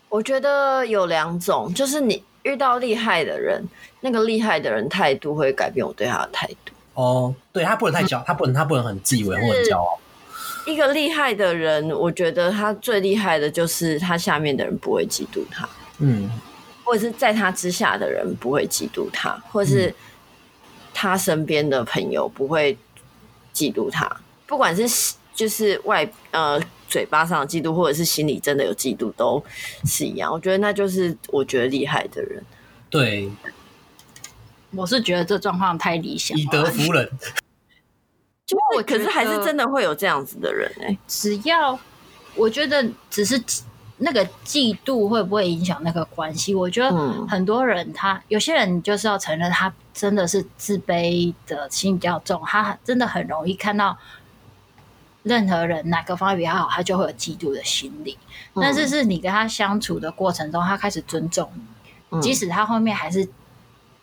[0.10, 3.64] 我觉得有两种，就是你遇到厉害的人，
[4.02, 6.74] 那个厉害的人态度会改变我对他的态度。
[6.96, 9.98] 哦，对，他不能太骄，他不能他不能很自以为或很骄傲。
[10.66, 16.30] 一个厉害的人，我觉得他最厉害的就是他下面的人不会嫉妒他，嗯，
[16.84, 19.94] 或者是在他之下的人不会嫉妒他，或者是
[20.94, 22.78] 他身边的朋友不会。
[23.54, 24.10] 嫉妒他，
[24.48, 29.44] 不管是就是外呃嘴巴上的嫉妒，或者是心里真的有嫉妒，都
[29.86, 30.32] 是一样。
[30.32, 32.44] 我觉得那就是我觉得厉害的人。
[32.90, 33.30] 对，
[34.72, 37.10] 我是觉得这状况太理想，以德服人。
[38.46, 40.98] 就我可是还是真的会有这样子的人哎、欸。
[41.08, 41.80] 只要
[42.34, 43.40] 我觉得只是
[44.00, 46.56] 那个嫉妒会不会影响那个关系？
[46.56, 46.92] 我觉得
[47.28, 49.74] 很多人他、嗯、有些人就是要承认他。
[49.92, 53.98] 真的是自卑的心比较重，他真的很容易看到
[55.24, 58.18] 任何人哪个方面比较好，他就会有嫉妒的心理。
[58.54, 61.62] 嗯、但是是你跟他相处的过程中，他开始尊重你，
[62.12, 63.26] 嗯、即使他后面还是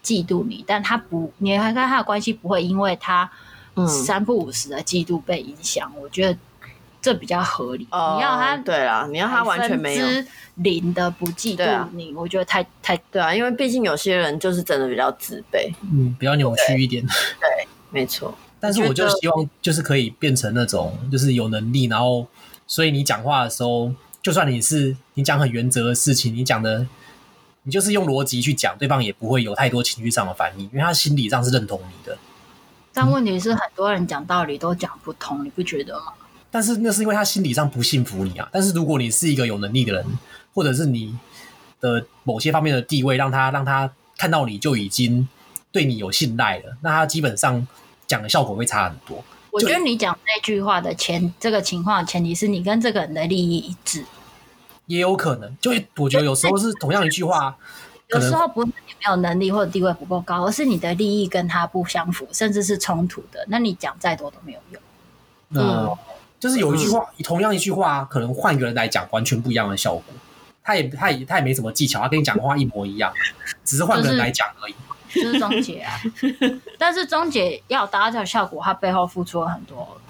[0.04, 3.30] 嫉妒你，但他不，你还跟他的关系不会因为他
[3.88, 5.90] 三不五时的嫉妒被影响。
[5.96, 6.38] 嗯、我觉得
[7.06, 7.86] 这比较合理。
[7.92, 10.06] 哦、你要他对啊，你要他完全没有
[10.56, 17.00] 零的不嫉妒你，啊、我觉得太太对啊，因为毕竟有些人就是真的比较自卑，嗯，比较扭曲一点。
[17.06, 18.34] 对，对，没错。
[18.58, 22.26] 但是我就希望就是可以变成那种就是有能力，然后
[22.66, 26.84] 所以你讲话的时候，就算你是你讲很原则的事情，你讲的
[27.62, 32.18] 你就是用逻辑去讲，对方也不会有太多情绪上的反应，因为他心理上是认同你的。
[32.92, 36.14] 但问题是很多人讲道理都讲不通，你不觉得吗？
[36.56, 38.48] 但是那是因为他心理上不信服你啊。
[38.50, 40.04] 但是如果你是一个有能力的人，
[40.54, 41.14] 或者是你
[41.80, 45.28] 的某些方面的地位让他让他看到你就已经
[45.70, 47.66] 对你有信赖了，那他基本上。
[48.08, 49.20] 讲的效果会差很多。
[49.50, 54.04] 我觉得你讲那句话的前这个情况前提是你跟这个人的利益一致，
[54.86, 55.56] 也有可能。
[55.60, 57.56] 就我觉得有时候是同样一句话，
[58.10, 63.44] 有时候不是你没有能力或者地位不够高，而是你的利益跟他不相符，甚至是冲突的。
[63.48, 64.80] 那你讲再多都没有用。
[65.50, 65.90] 嗯，
[66.46, 70.04] 就是有一句话，同样一句话，可能换一个人来讲，完全不一样的效果。
[70.62, 73.12] 他也他也他也没什么技巧，他跟你讲的话一模一样，
[73.64, 74.74] 只是换个人来讲而已。
[75.08, 75.98] 就是钟姐啊，
[76.78, 80.00] 但是钟姐要达到这个效果，她背后付出了很多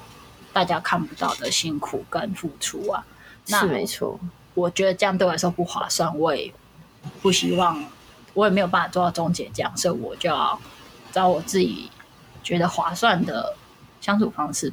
[0.52, 3.02] 大家看不到的辛苦跟付出啊。
[3.46, 4.20] 那是没错，
[4.52, 6.52] 我觉得这样对我来说不划算，我也
[7.22, 7.82] 不希望，
[8.34, 10.60] 我也没有办法做到钟姐这样，所以我就要
[11.12, 11.90] 找我自己
[12.42, 13.54] 觉得划算的
[14.00, 14.72] 相处方式。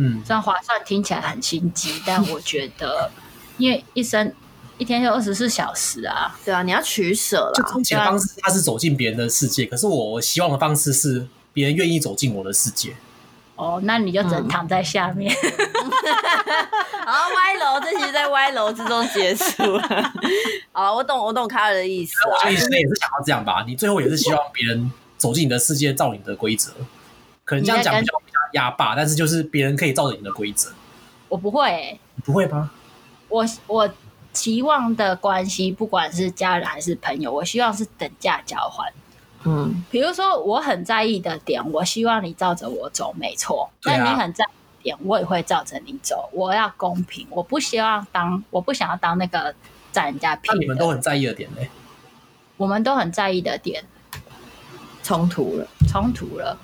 [0.00, 3.10] 嗯，虽然划算听起来很心机， 但我觉得
[3.58, 4.32] 因为一生。
[4.78, 7.52] 一天就二十四小时啊，对啊，你要取舍了。
[7.54, 12.96] 就钟姐的方式，他是走进别人的世界，可是我希望的方式是别人愿意走进我的世界。
[13.56, 15.30] 哦，那你就只能躺在下面。
[17.04, 20.12] 然 后歪楼，这期在歪楼之中结束了。
[20.72, 22.14] 好， 我懂，我懂卡尔的意思。
[22.26, 26.72] 我的意思也是想要这样吧，你最后也是希望别人走进你的世界，照你的规则。
[27.44, 28.14] 可能这样讲比较
[28.52, 30.70] 压霸，但是就是别人可以照着你的规则。
[31.28, 32.70] 我不会、欸，你不会吗？
[33.28, 33.90] 我我。
[34.32, 38.88] 期望的关系，不管是家人还是朋友，我希望是等价交换。
[39.42, 43.68] 嗯，比如说我很在意的点，我希望你照着我走，没错。
[43.82, 46.30] 但你很在意的点，我也会照着你走。
[46.32, 49.52] 我要公平，我不希望当，我不想要当那个
[49.90, 50.58] 占人家便宜。
[50.58, 51.62] 那你们都很在意的点呢？
[52.56, 53.82] 我们都很在意的点，
[55.02, 56.56] 冲突了，冲突了。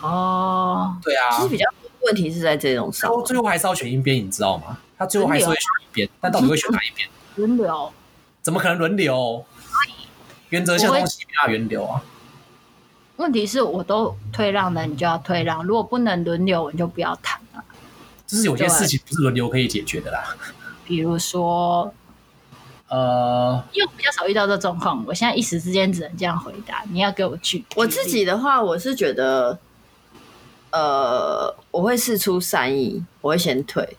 [0.00, 1.36] 哦，对啊。
[1.36, 1.64] 其实比较
[2.00, 4.78] 问题是在这种上，最后还是要选一边，你知道吗？
[4.96, 7.08] 他最后还是会选一边，但到底会选哪一边？
[7.36, 7.92] 轮流？
[8.40, 9.44] 怎么可能轮流？
[10.50, 12.02] 原则性东西比较轮流啊。
[13.16, 15.64] 问题是我都退让了，你就要退让。
[15.64, 17.62] 如果不能轮流，你就不要谈了。
[18.26, 20.36] 就是有些事情不是轮流可以解决的啦。
[20.84, 21.92] 比如说，
[22.88, 26.82] 呃，因为我比较少遇到这状况，我现在一时之间只能这样回答。
[26.90, 29.58] 你要给我去，我自己的话，我是觉得，
[30.72, 33.96] 呃，我会试出善意，我会先退。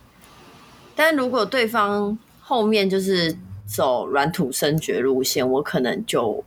[0.96, 6.44] 但如果对方后面就是走软土生绝路线，我可能就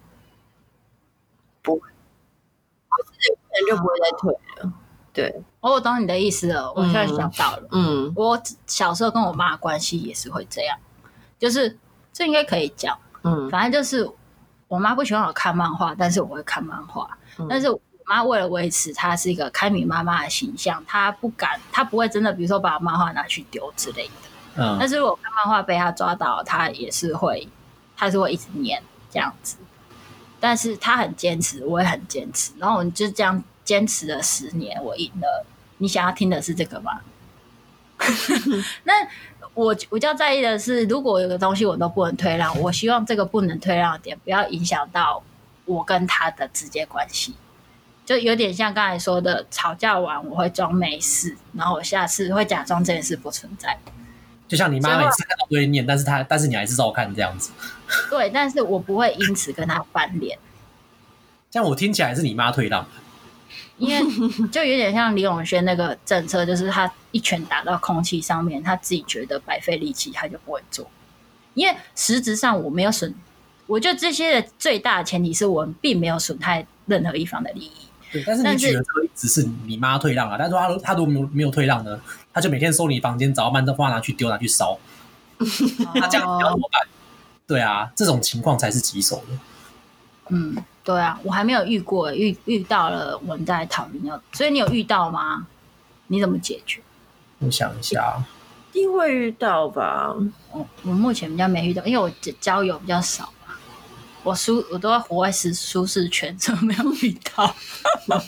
[1.62, 4.72] 不会，我自己可能就不会再退了。
[5.12, 7.68] 对，哦，我懂你的意思了，我现在想到了。
[7.70, 10.78] 嗯，我小时候跟我妈的关系也是会这样，
[11.38, 11.78] 就是
[12.12, 12.98] 这应该可以讲。
[13.22, 14.08] 嗯，反正就是
[14.68, 17.16] 我妈不喜欢我看漫画，但是我会看漫画。
[17.38, 24.12] 嗯，但是我妈为了维持她是一个开明妈妈的形象，她不敢，她不会真的，比如说把漫画拿去丢之类的。
[24.58, 27.46] 嗯，但是我看漫画被她抓到，她也是会，
[27.96, 29.56] 她是会一直念这样子。
[30.38, 35.44] 但是她很坚持，我也很坚持，然后我们就这样坚持了十年，我赢了。
[35.78, 37.00] 你想要听的是这个吗？
[38.84, 38.92] 那
[39.54, 45.22] 我我比较在意的是，如果有个东西我都不能退让，我希望这个不能退让的点不要影响到
[45.64, 47.34] 我跟他的直接关系，
[48.06, 53.76] 就有点像刚才说的，吵架完我会装没事，然后我下次会假装这件事不存在。
[54.48, 57.50] 就像你妈每次看到都会念，但是她但是你还是照看这样子。
[58.08, 60.38] 对，但是我不会因此跟她翻脸。
[61.50, 62.86] 这样我听起来是你妈退让，
[63.76, 70.88] 因为就有点像李永轩那个政策，就是他一拳打到空气上面，他自己觉得白费力气，他就不会做。
[71.54, 73.14] 因为实质上我没有损，
[73.66, 77.85] 我觉得这些的最大的前提是我们并没有损害任何一方的利益。
[78.16, 82.00] 对，但是你举的这个例子是你妈退让啊，但是他他如果没有没有退让呢？
[82.32, 84.78] 他就每天收你房间，找到慢灯放拿去丢，拿去烧。
[85.94, 86.88] 那 这样你要怎么办？
[87.46, 89.38] 对啊，这种情况才是棘手的。
[90.30, 94.20] 嗯，对啊，我还没有遇过，遇遇到了，我们再讨论要。
[94.32, 95.46] 所以你有遇到吗？
[96.08, 96.80] 你怎么解决？
[97.38, 98.22] 我想一下，
[98.72, 100.14] 一定会遇到吧？
[100.52, 102.10] 我我目前比较没遇到，因为我
[102.40, 103.32] 交友比较少。
[104.26, 107.44] 我舒我都在活在舒舒适圈，所以没有遇到。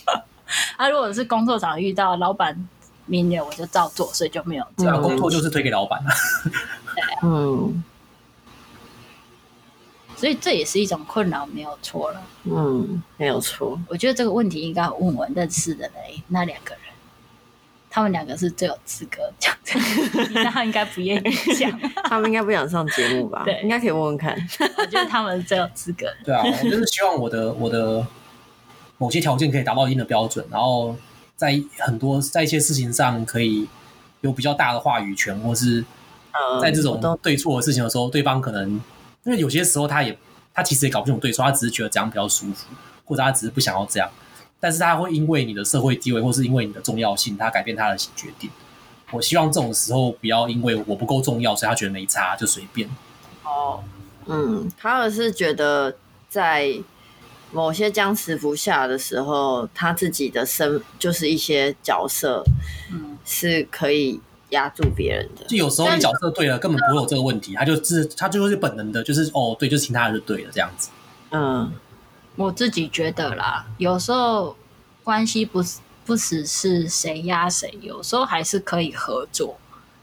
[0.79, 2.57] 啊，如果是工作上遇到老板
[3.07, 4.65] 明年我就照做，所以就没有。
[4.77, 6.11] 这样工作就是推给老板了。
[6.95, 7.83] 对，嗯。
[10.17, 12.23] 所以这也是一种困扰，没有错了。
[12.45, 13.77] 嗯，没有错。
[13.89, 16.83] 我觉得这个问题应该问我认识的那那两个人，
[17.99, 19.75] 他们两个是最有资格讲这
[20.33, 21.69] 个，他应该不愿意讲，
[22.09, 23.43] 他们应该不想上节目吧？
[23.45, 24.39] 对，应该可以问问看。
[24.77, 26.07] 我觉得他们最有资格。
[26.25, 28.07] 对啊，我就是希望我的我的
[28.99, 30.95] 某些条件可以达到一定的标准，然后
[31.35, 33.67] 在很多在一些事情上可以
[34.21, 35.85] 有比较大的话语权，或是
[36.63, 38.71] 在这种对错的事情的时候，对方可能
[39.25, 40.17] 因为有些时候他也
[40.55, 42.69] 他其实也搞不清楚对错，他只是觉得这样比较舒服，
[43.05, 44.09] 或者他只是不想要这样。
[44.61, 48.51] 但是他会因为你的社会地位，或是因为你的重要性，他改变他的决定。
[49.11, 52.89] 我希望这种时候不要因为我不够重要，所以他觉得没差就随便。
[53.45, 53.83] 哦，
[54.27, 55.97] 嗯，卡尔是觉得
[56.29, 56.77] 在
[57.53, 62.45] 某些僵持不下的时候，他自己的身就是一些角色，
[62.93, 65.47] 嗯，是可以压住别人的。
[65.47, 70.91] 就有时候你角色对了，根本不会有这个问题，他就是他就是本能的，就是哦，对，就是听他的就对了，这样子。
[71.31, 71.73] 嗯。
[72.39, 74.57] 我自己觉得啦，有时候
[75.03, 79.59] 关系不是不只是谁压谁，有时候还是可以合作，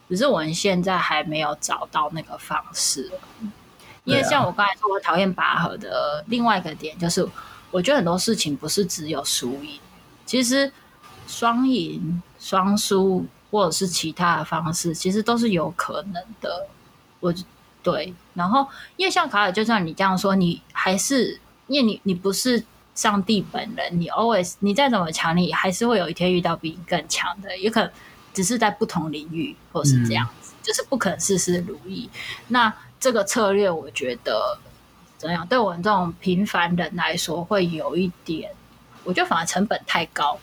[0.09, 3.09] 只是我们现在还没有找到那个方式。
[4.03, 7.25] 因为像我刚才说，我讨厌拔河的另外一个点就是，
[7.71, 9.79] 我觉得很多事情不是只有输赢，
[10.25, 10.69] 其实
[11.27, 16.67] 双赢、双输或者是其他的方式，其实都是有可能的。
[17.21, 17.33] 我
[17.81, 18.67] 对，然后
[18.97, 21.39] 因为像卡尔，就像你这样说，你还是。
[21.67, 22.63] 因为你你不是
[22.93, 27.91] 上帝本人，你 always 你再怎么强，你还是会有一天遇到比你更强的，也可能
[28.33, 32.09] 只是在不同领域，或是这样子，嗯、就是不可能事事如意。
[32.49, 34.57] 那这个策略，我觉得
[35.17, 35.45] 怎样？
[35.47, 38.51] 对我们这种平凡人来说，会有一点，
[39.03, 40.39] 我觉得反而成本太高，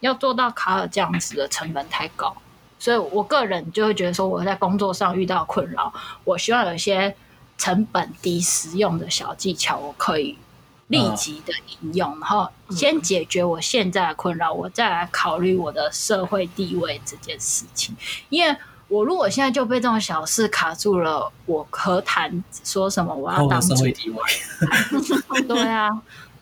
[0.00, 2.36] 要做到卡尔这样子的成本太高，
[2.78, 5.92] 所以我个人就会觉得说，我在工作上遇到困扰，
[6.24, 7.16] 我希望有一些。
[7.58, 10.36] 成本低、实用的小技巧，我可以
[10.88, 17.96] 立即的应用，然后先解决我现在的困扰，我再来考虑我的社会地位这件事情。
[18.28, 18.56] 因为
[18.88, 24.22] 我如果现在就被这种小事卡住了，我何谈说什么我要当社会地位？
[25.48, 25.90] 对啊，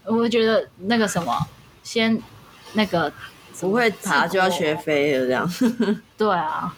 [0.04, 1.34] 我觉得那个什么，
[1.82, 2.20] 先
[2.74, 3.10] 那个
[3.60, 5.96] 不会爬就要学飞了，这样。
[6.18, 6.74] 对啊。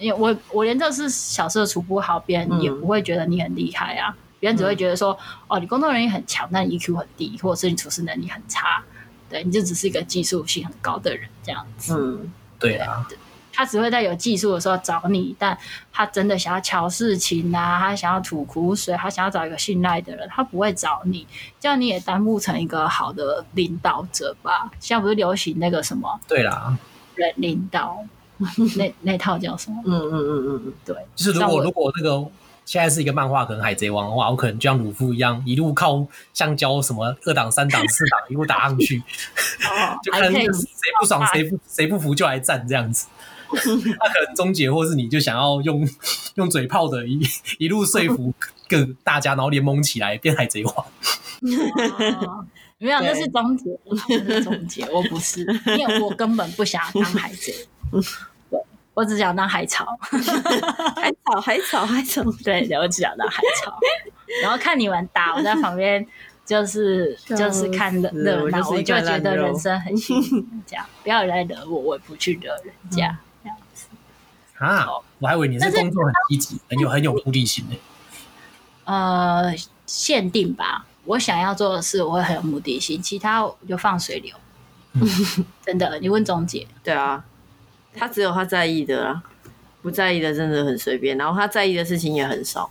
[0.00, 4.08] 因为我我连这事小事都处不好，别人也不会觉得你很厉害啊。
[4.08, 8.82] 嗯、别人只会觉得说，哦，你工作能力很强，但 EQ 很低，或者是你处事能力很差，
[9.28, 11.94] 对，你就只是一个技术性很高的人这样子。
[11.94, 13.18] 嗯，对啊对。
[13.52, 15.58] 他只会在有技术的时候找你，但
[15.92, 21.26] 他真的想要瞧事情啊，他想要吐苦水，他想要找一个信赖的人，他不会找你，
[21.58, 24.70] 这样你也当不成一个好的领导者吧？
[24.80, 26.18] 现在不是流行那个什么？
[26.26, 26.74] 对啦，
[27.16, 28.02] 人领导。
[28.76, 29.82] 那那套叫什么？
[29.84, 32.26] 嗯嗯嗯嗯嗯，对，就是如果如果那个
[32.64, 39.02] 现在是一个漫画，可能海贼王的话，我可能就像鲁夫一样，一路靠橡胶什么二档、三档、四档一路打上去，
[40.02, 40.46] 就看谁
[41.00, 43.06] 不爽谁不谁不服就来战这样子。
[43.50, 43.58] 他
[44.08, 45.84] 可能终结，或是你就想要用
[46.36, 47.20] 用嘴炮的一
[47.58, 48.32] 一路说服
[48.68, 50.86] 各大家，然后联盟起来变海贼王。
[52.78, 55.40] 没有，那是终结，那是终结，我不是，
[55.76, 57.52] 因为我根本不想当海贼。
[58.94, 59.96] 我只想当 海草，
[60.96, 62.22] 海草，海草， 海草。
[62.44, 63.78] 对，我只想当海草。
[64.42, 66.04] 然后看你们打，我在旁边
[66.44, 68.10] 就是 就是看热
[68.50, 70.36] 闹，我就觉得人生很幸福。
[70.66, 73.18] 这样，不要来惹我，我也不去惹人家。
[73.42, 73.86] 这样子
[74.58, 74.86] 啊，
[75.18, 77.76] 我还以为你是工作很积极，很有很有目的性呢。
[78.84, 79.54] 呃，
[79.86, 84.34] 限定吧，我想要做的事，我会很有目的性，其他我就放水流。
[85.64, 87.24] 真的，你问钟姐，对啊。
[87.94, 89.22] 他只有他在意的啦，
[89.82, 91.16] 不在意的真的很随便。
[91.18, 92.70] 然后他在意的事情也很少，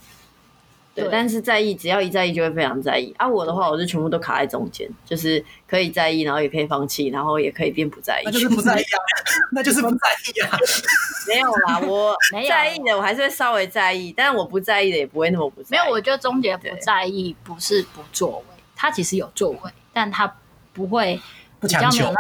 [0.96, 1.04] 对。
[1.04, 3.14] 对，但是在意，只要一在意就会非常在意。
[3.18, 8.24] 啊，我的话，我就全部都卡在中间，就是可以在意，然后也可以放弃，然后也可以变不在意。
[8.26, 9.00] 那就是不在意啊，
[9.54, 10.58] 那就是不在意啊。
[11.28, 12.16] 没有啦，我
[12.48, 15.80] 在意的我还是会稍微在意，但是我不在意的也不会那么不在意。
[15.80, 20.34] 没有，我觉得中间不在意不是不作为，他其实有作为，但他
[20.74, 21.20] 不会
[21.60, 22.12] 不强求。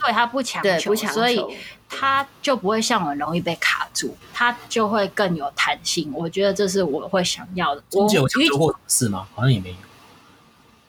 [0.00, 1.44] 对，他不强求，所以
[1.88, 6.12] 他就不会像我容易被卡住，他就会更有弹性。
[6.14, 7.82] 我觉得这是我会想要的。
[7.92, 9.26] 我有强求过是吗？
[9.34, 9.76] 好像也没有。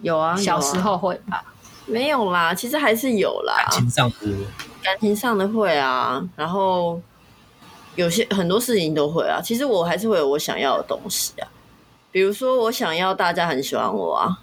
[0.02, 1.43] 有啊，小时候会吧？
[1.86, 3.56] 没有啦，其实还是有啦。
[3.70, 4.28] 感情上的，
[4.84, 6.24] 感情上的会啊。
[6.36, 7.02] 然后
[7.95, 9.41] 有些很多事情都会啊。
[9.41, 11.48] 其实我还是会有我想要的东西啊，
[12.12, 14.39] 比如说我想要大家很喜欢我啊。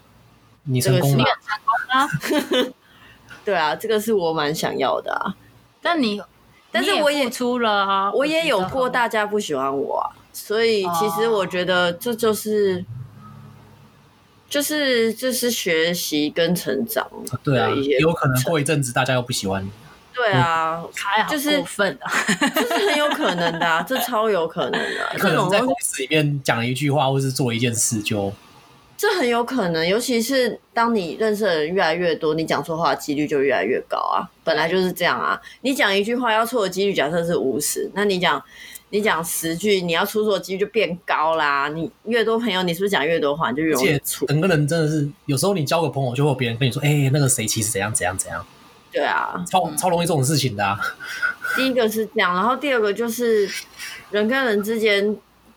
[0.67, 2.73] 你成功了，成功啊！
[3.45, 5.37] 对啊，这个是我蛮想要的啊。
[5.83, 6.19] 但你，
[6.75, 12.85] 但是我也出了啊，我也有过大家不喜欢我啊，所以其实我觉得这就是，哦、
[14.51, 17.07] 就是就是学习跟成长。
[17.45, 17.69] 对啊，
[18.01, 19.71] 有可能过一阵子大家又不喜欢你。
[20.13, 20.83] 对啊，
[21.31, 22.11] 就是过分啊，
[22.55, 25.15] 就是很有可能的、啊，这超有可能的、啊。
[25.17, 28.33] 可能在公司里面讲一句话，或是做一件事就。
[28.97, 34.31] 这很有可能，尤其是当你认识的人越来越多，你讲错话的几率就越来越高啊！
[34.45, 35.41] 本来就是这样啊。
[35.63, 38.43] 你讲一句话要错的几率假设是五十，那你讲
[38.91, 41.69] 你讲十句，你要出错的几率就变高啦。
[41.69, 44.25] 你越多朋友，你是不是讲越多话你就越容易出？
[44.27, 48.47] 整个人真的是，有时候你交个朋友，就会有别人跟你说：“哎、欸，那个谁其实怎样怎样怎样。”
[48.93, 50.79] 对啊，超超容易这种事情的、啊。
[51.57, 53.51] 第一个是这样，然后第二个就是
[54.13, 55.17] 人跟人之间。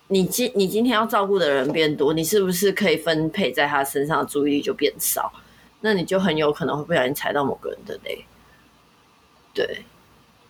[0.10, 5.32] 你今你今天要照顾的人变多，你是不是可以分配在他身上的注意力就变少？
[5.82, 8.26] 那你就很有可能会不小心踩到某个人的雷。
[9.53, 9.84] 对，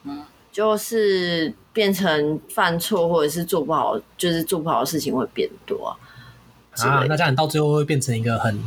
[0.03, 5.97] 嗯，就是变成犯错或者是做不好，就是做不好的事情会变多啊。
[6.87, 8.57] 啊，那这样你到最后会变成一个很……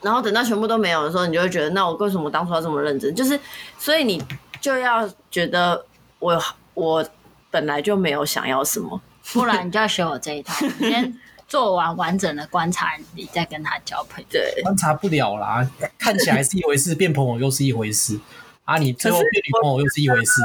[0.00, 3.14] 然后等到全部都没有的时候，你就会觉得，那我为什么当初要这么认真？
[3.14, 3.38] 就是
[3.78, 4.22] 所以你
[4.60, 5.84] 就要觉得
[6.18, 7.06] 我我
[7.50, 9.00] 本来就没有想要什么。
[9.32, 11.16] 不然你就要学我这一套，先
[11.46, 14.24] 做完完整的观察，你再跟他交配。
[14.30, 15.68] 对，观察不了啦，
[15.98, 18.18] 看起来是一回事，变朋友又是一回事
[18.64, 18.76] 啊！
[18.78, 20.40] 你最后变女朋友又是一回事。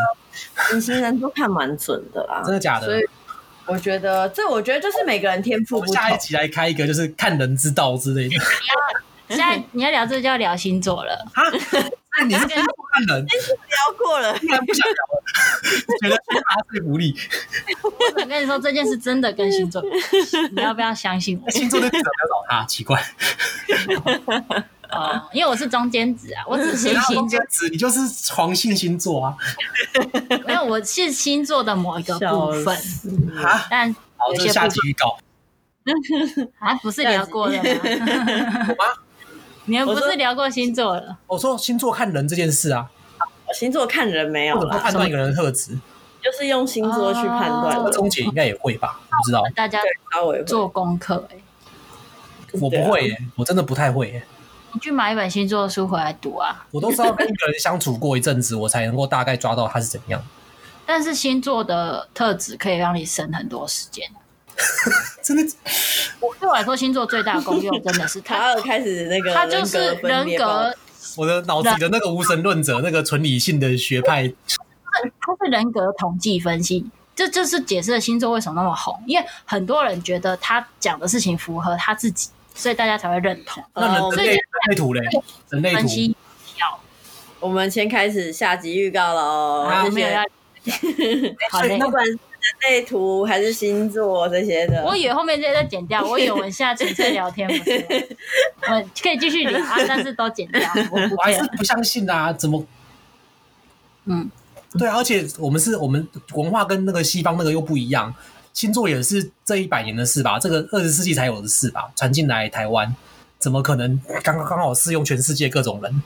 [0.73, 2.85] 隐形人都看蛮准的啦，真的假的？
[2.85, 3.03] 所以
[3.65, 5.95] 我觉得这，我觉得就是每个人天赋不同。
[5.95, 8.35] 下一集来开一个，就是看人之道之类的。
[9.29, 11.41] 现在你要聊这就要聊星座了啊！
[12.19, 12.57] 那你是跟
[12.95, 15.21] 看人聊过了，突然不想聊了，
[16.01, 17.13] 觉得缺乏说服力。
[17.83, 19.83] 我想跟你说这件事真的跟星座，
[20.51, 21.51] 你要不要相信我？
[21.51, 23.03] 星座的记者不要找他，奇怪。
[24.91, 27.15] 哦，因为我是中间值啊，我只是星座。
[27.15, 27.99] 中间值，你就是
[28.33, 29.35] 狂信星座啊？
[30.45, 32.77] 没有，我是星座的某一个部分
[33.43, 33.67] 啊。
[33.69, 35.17] 但好，这下集预告。
[36.59, 38.85] 啊，不是聊过了吗？
[39.65, 41.17] 你们不是聊过星座了？
[41.27, 42.89] 我说星座看人这件事啊，
[43.53, 45.77] 星座看人没有判断一个人的特质，
[46.21, 47.91] 就是用星座去判断。
[47.91, 48.99] 钟姐应该也会吧？
[49.09, 49.79] 不知道，大家
[50.45, 51.37] 做功课哎，
[52.61, 54.23] 我不会耶，我真的不太会耶。
[54.71, 56.67] 你去买一本星座书回来读啊！
[56.69, 60.21] 我都是要跟一个人相处过一阵子，我才能够大概抓到他是怎样。
[60.85, 64.07] 但是星座的特质可以让你省很多时间。
[65.21, 65.55] 真的，
[66.19, 70.73] 我对我来说，星座最大的功用真的是卡尔开始那个，他就是人格。
[71.17, 74.27] 我的脑子里的那个无神论者，那个纯理性的学派，
[75.21, 76.85] 他是人格统计分析，
[77.15, 78.97] 这就是解释了星座为什么那么红。
[79.05, 83.63] 因为很多人觉得他讲的事情符合他自己，所以大家才会认同。
[83.73, 84.39] 那人类人
[84.69, 85.01] 类图嘞？
[85.49, 85.87] 人类图。
[87.39, 89.69] 我们先开始下集预告了哦。
[89.69, 90.23] 好，没有要。
[91.51, 91.77] 好嘞。
[91.77, 91.79] 人
[92.67, 96.03] 类图还是星座这些的，我以为后面这些都剪掉。
[96.03, 98.17] 我以为我们现在纯粹聊天，不是？
[98.69, 100.61] 我可以继续聊啊，但是都剪掉。
[100.91, 102.65] 我，我还是不相信啊，怎么？
[104.05, 104.29] 嗯，
[104.77, 108.13] 对啊，而且我们是我们文化跟那个西方那个又不一样，
[108.53, 110.37] 星座也是这一百年的事吧？
[110.37, 111.91] 这个二十世纪才有的事吧？
[111.95, 112.95] 传进来台湾，
[113.39, 116.03] 怎么可能刚刚刚好适用全世界各种人？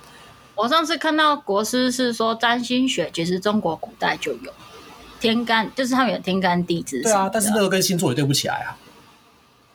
[0.55, 4.53] 我上次看到国师是说占星学，其实中国古代就有。
[5.20, 8.78] 天干就是他们有天干地支，对啊，但是那个跟星座也对不起来啊。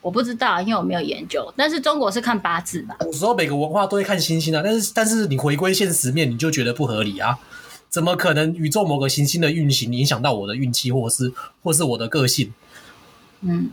[0.01, 1.51] 我不知道，因为我没有研究。
[1.57, 2.95] 但是中国是看八字吧？
[3.01, 7.39] 有时候每个文化都会看星星啊，但是但是你回归现实面，你就觉得不合理啊？
[7.89, 11.33] 怎么可能宇宙某个行星的运行影响到我的运气，或是
[11.63, 12.53] 或是我的个性？
[13.41, 13.71] 嗯，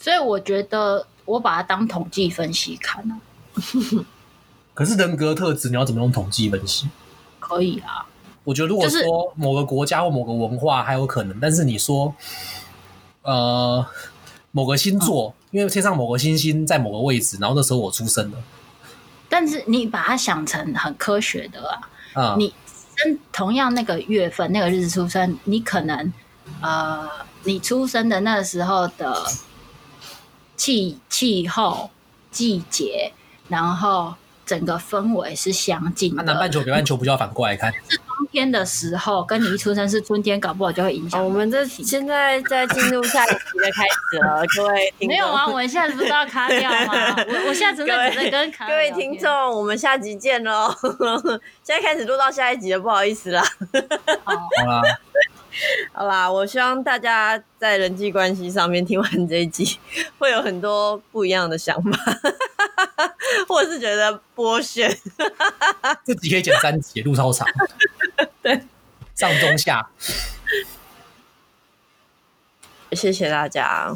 [0.00, 3.20] 所以我觉得我把它当统计分析看啊。
[4.74, 6.88] 可是人格特质，你要怎么用统计分析？
[7.38, 8.07] 可以啊。
[8.48, 12.14] 我觉得，如果说某个国家或某个文化还有可能，但是你说，
[13.20, 13.84] 呃，
[14.52, 18.38] 某个星座，因为天上某个星星在某个位置，然后那时候我出生了。
[19.28, 21.68] 但是你把它想成很科学的
[22.14, 22.54] 啊，啊，你
[22.96, 26.10] 跟同样那个月份、那个日子出生，你可能
[26.62, 27.06] 呃，
[27.44, 29.26] 你出生的那个时候的
[30.56, 31.90] 气气候、
[32.30, 33.12] 季节，
[33.48, 34.14] 然后
[34.46, 36.22] 整个氛围是相近的。
[36.22, 37.70] 南半球、北半球不就要反过来看？
[38.18, 41.24] 冬天的时候，跟你一出生是春天，搞不好就会影响。
[41.24, 45.08] 我们这现在在进入下一集的开始了，各位听众。
[45.08, 47.14] 没有啊，我们现在不是要卡掉吗？
[47.28, 48.66] 我我现在正在在跟卡。
[48.66, 50.74] 各位听众，我们下集见喽！
[51.62, 53.44] 现在开始录到下一集了，不好意思啦。
[54.24, 54.34] 好
[54.66, 54.82] 啦，
[55.92, 59.78] 好啦，我希望大家在人际关系上面听完这一集，
[60.18, 62.20] 会有很多不一样的想法，
[63.48, 64.88] 或者是觉得剥削。
[66.04, 67.46] 这集可以剪三集，路超长。
[68.42, 68.60] 对，
[69.14, 69.88] 上中下。
[72.92, 73.94] 谢谢大家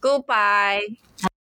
[0.00, 0.96] ，Goodbye。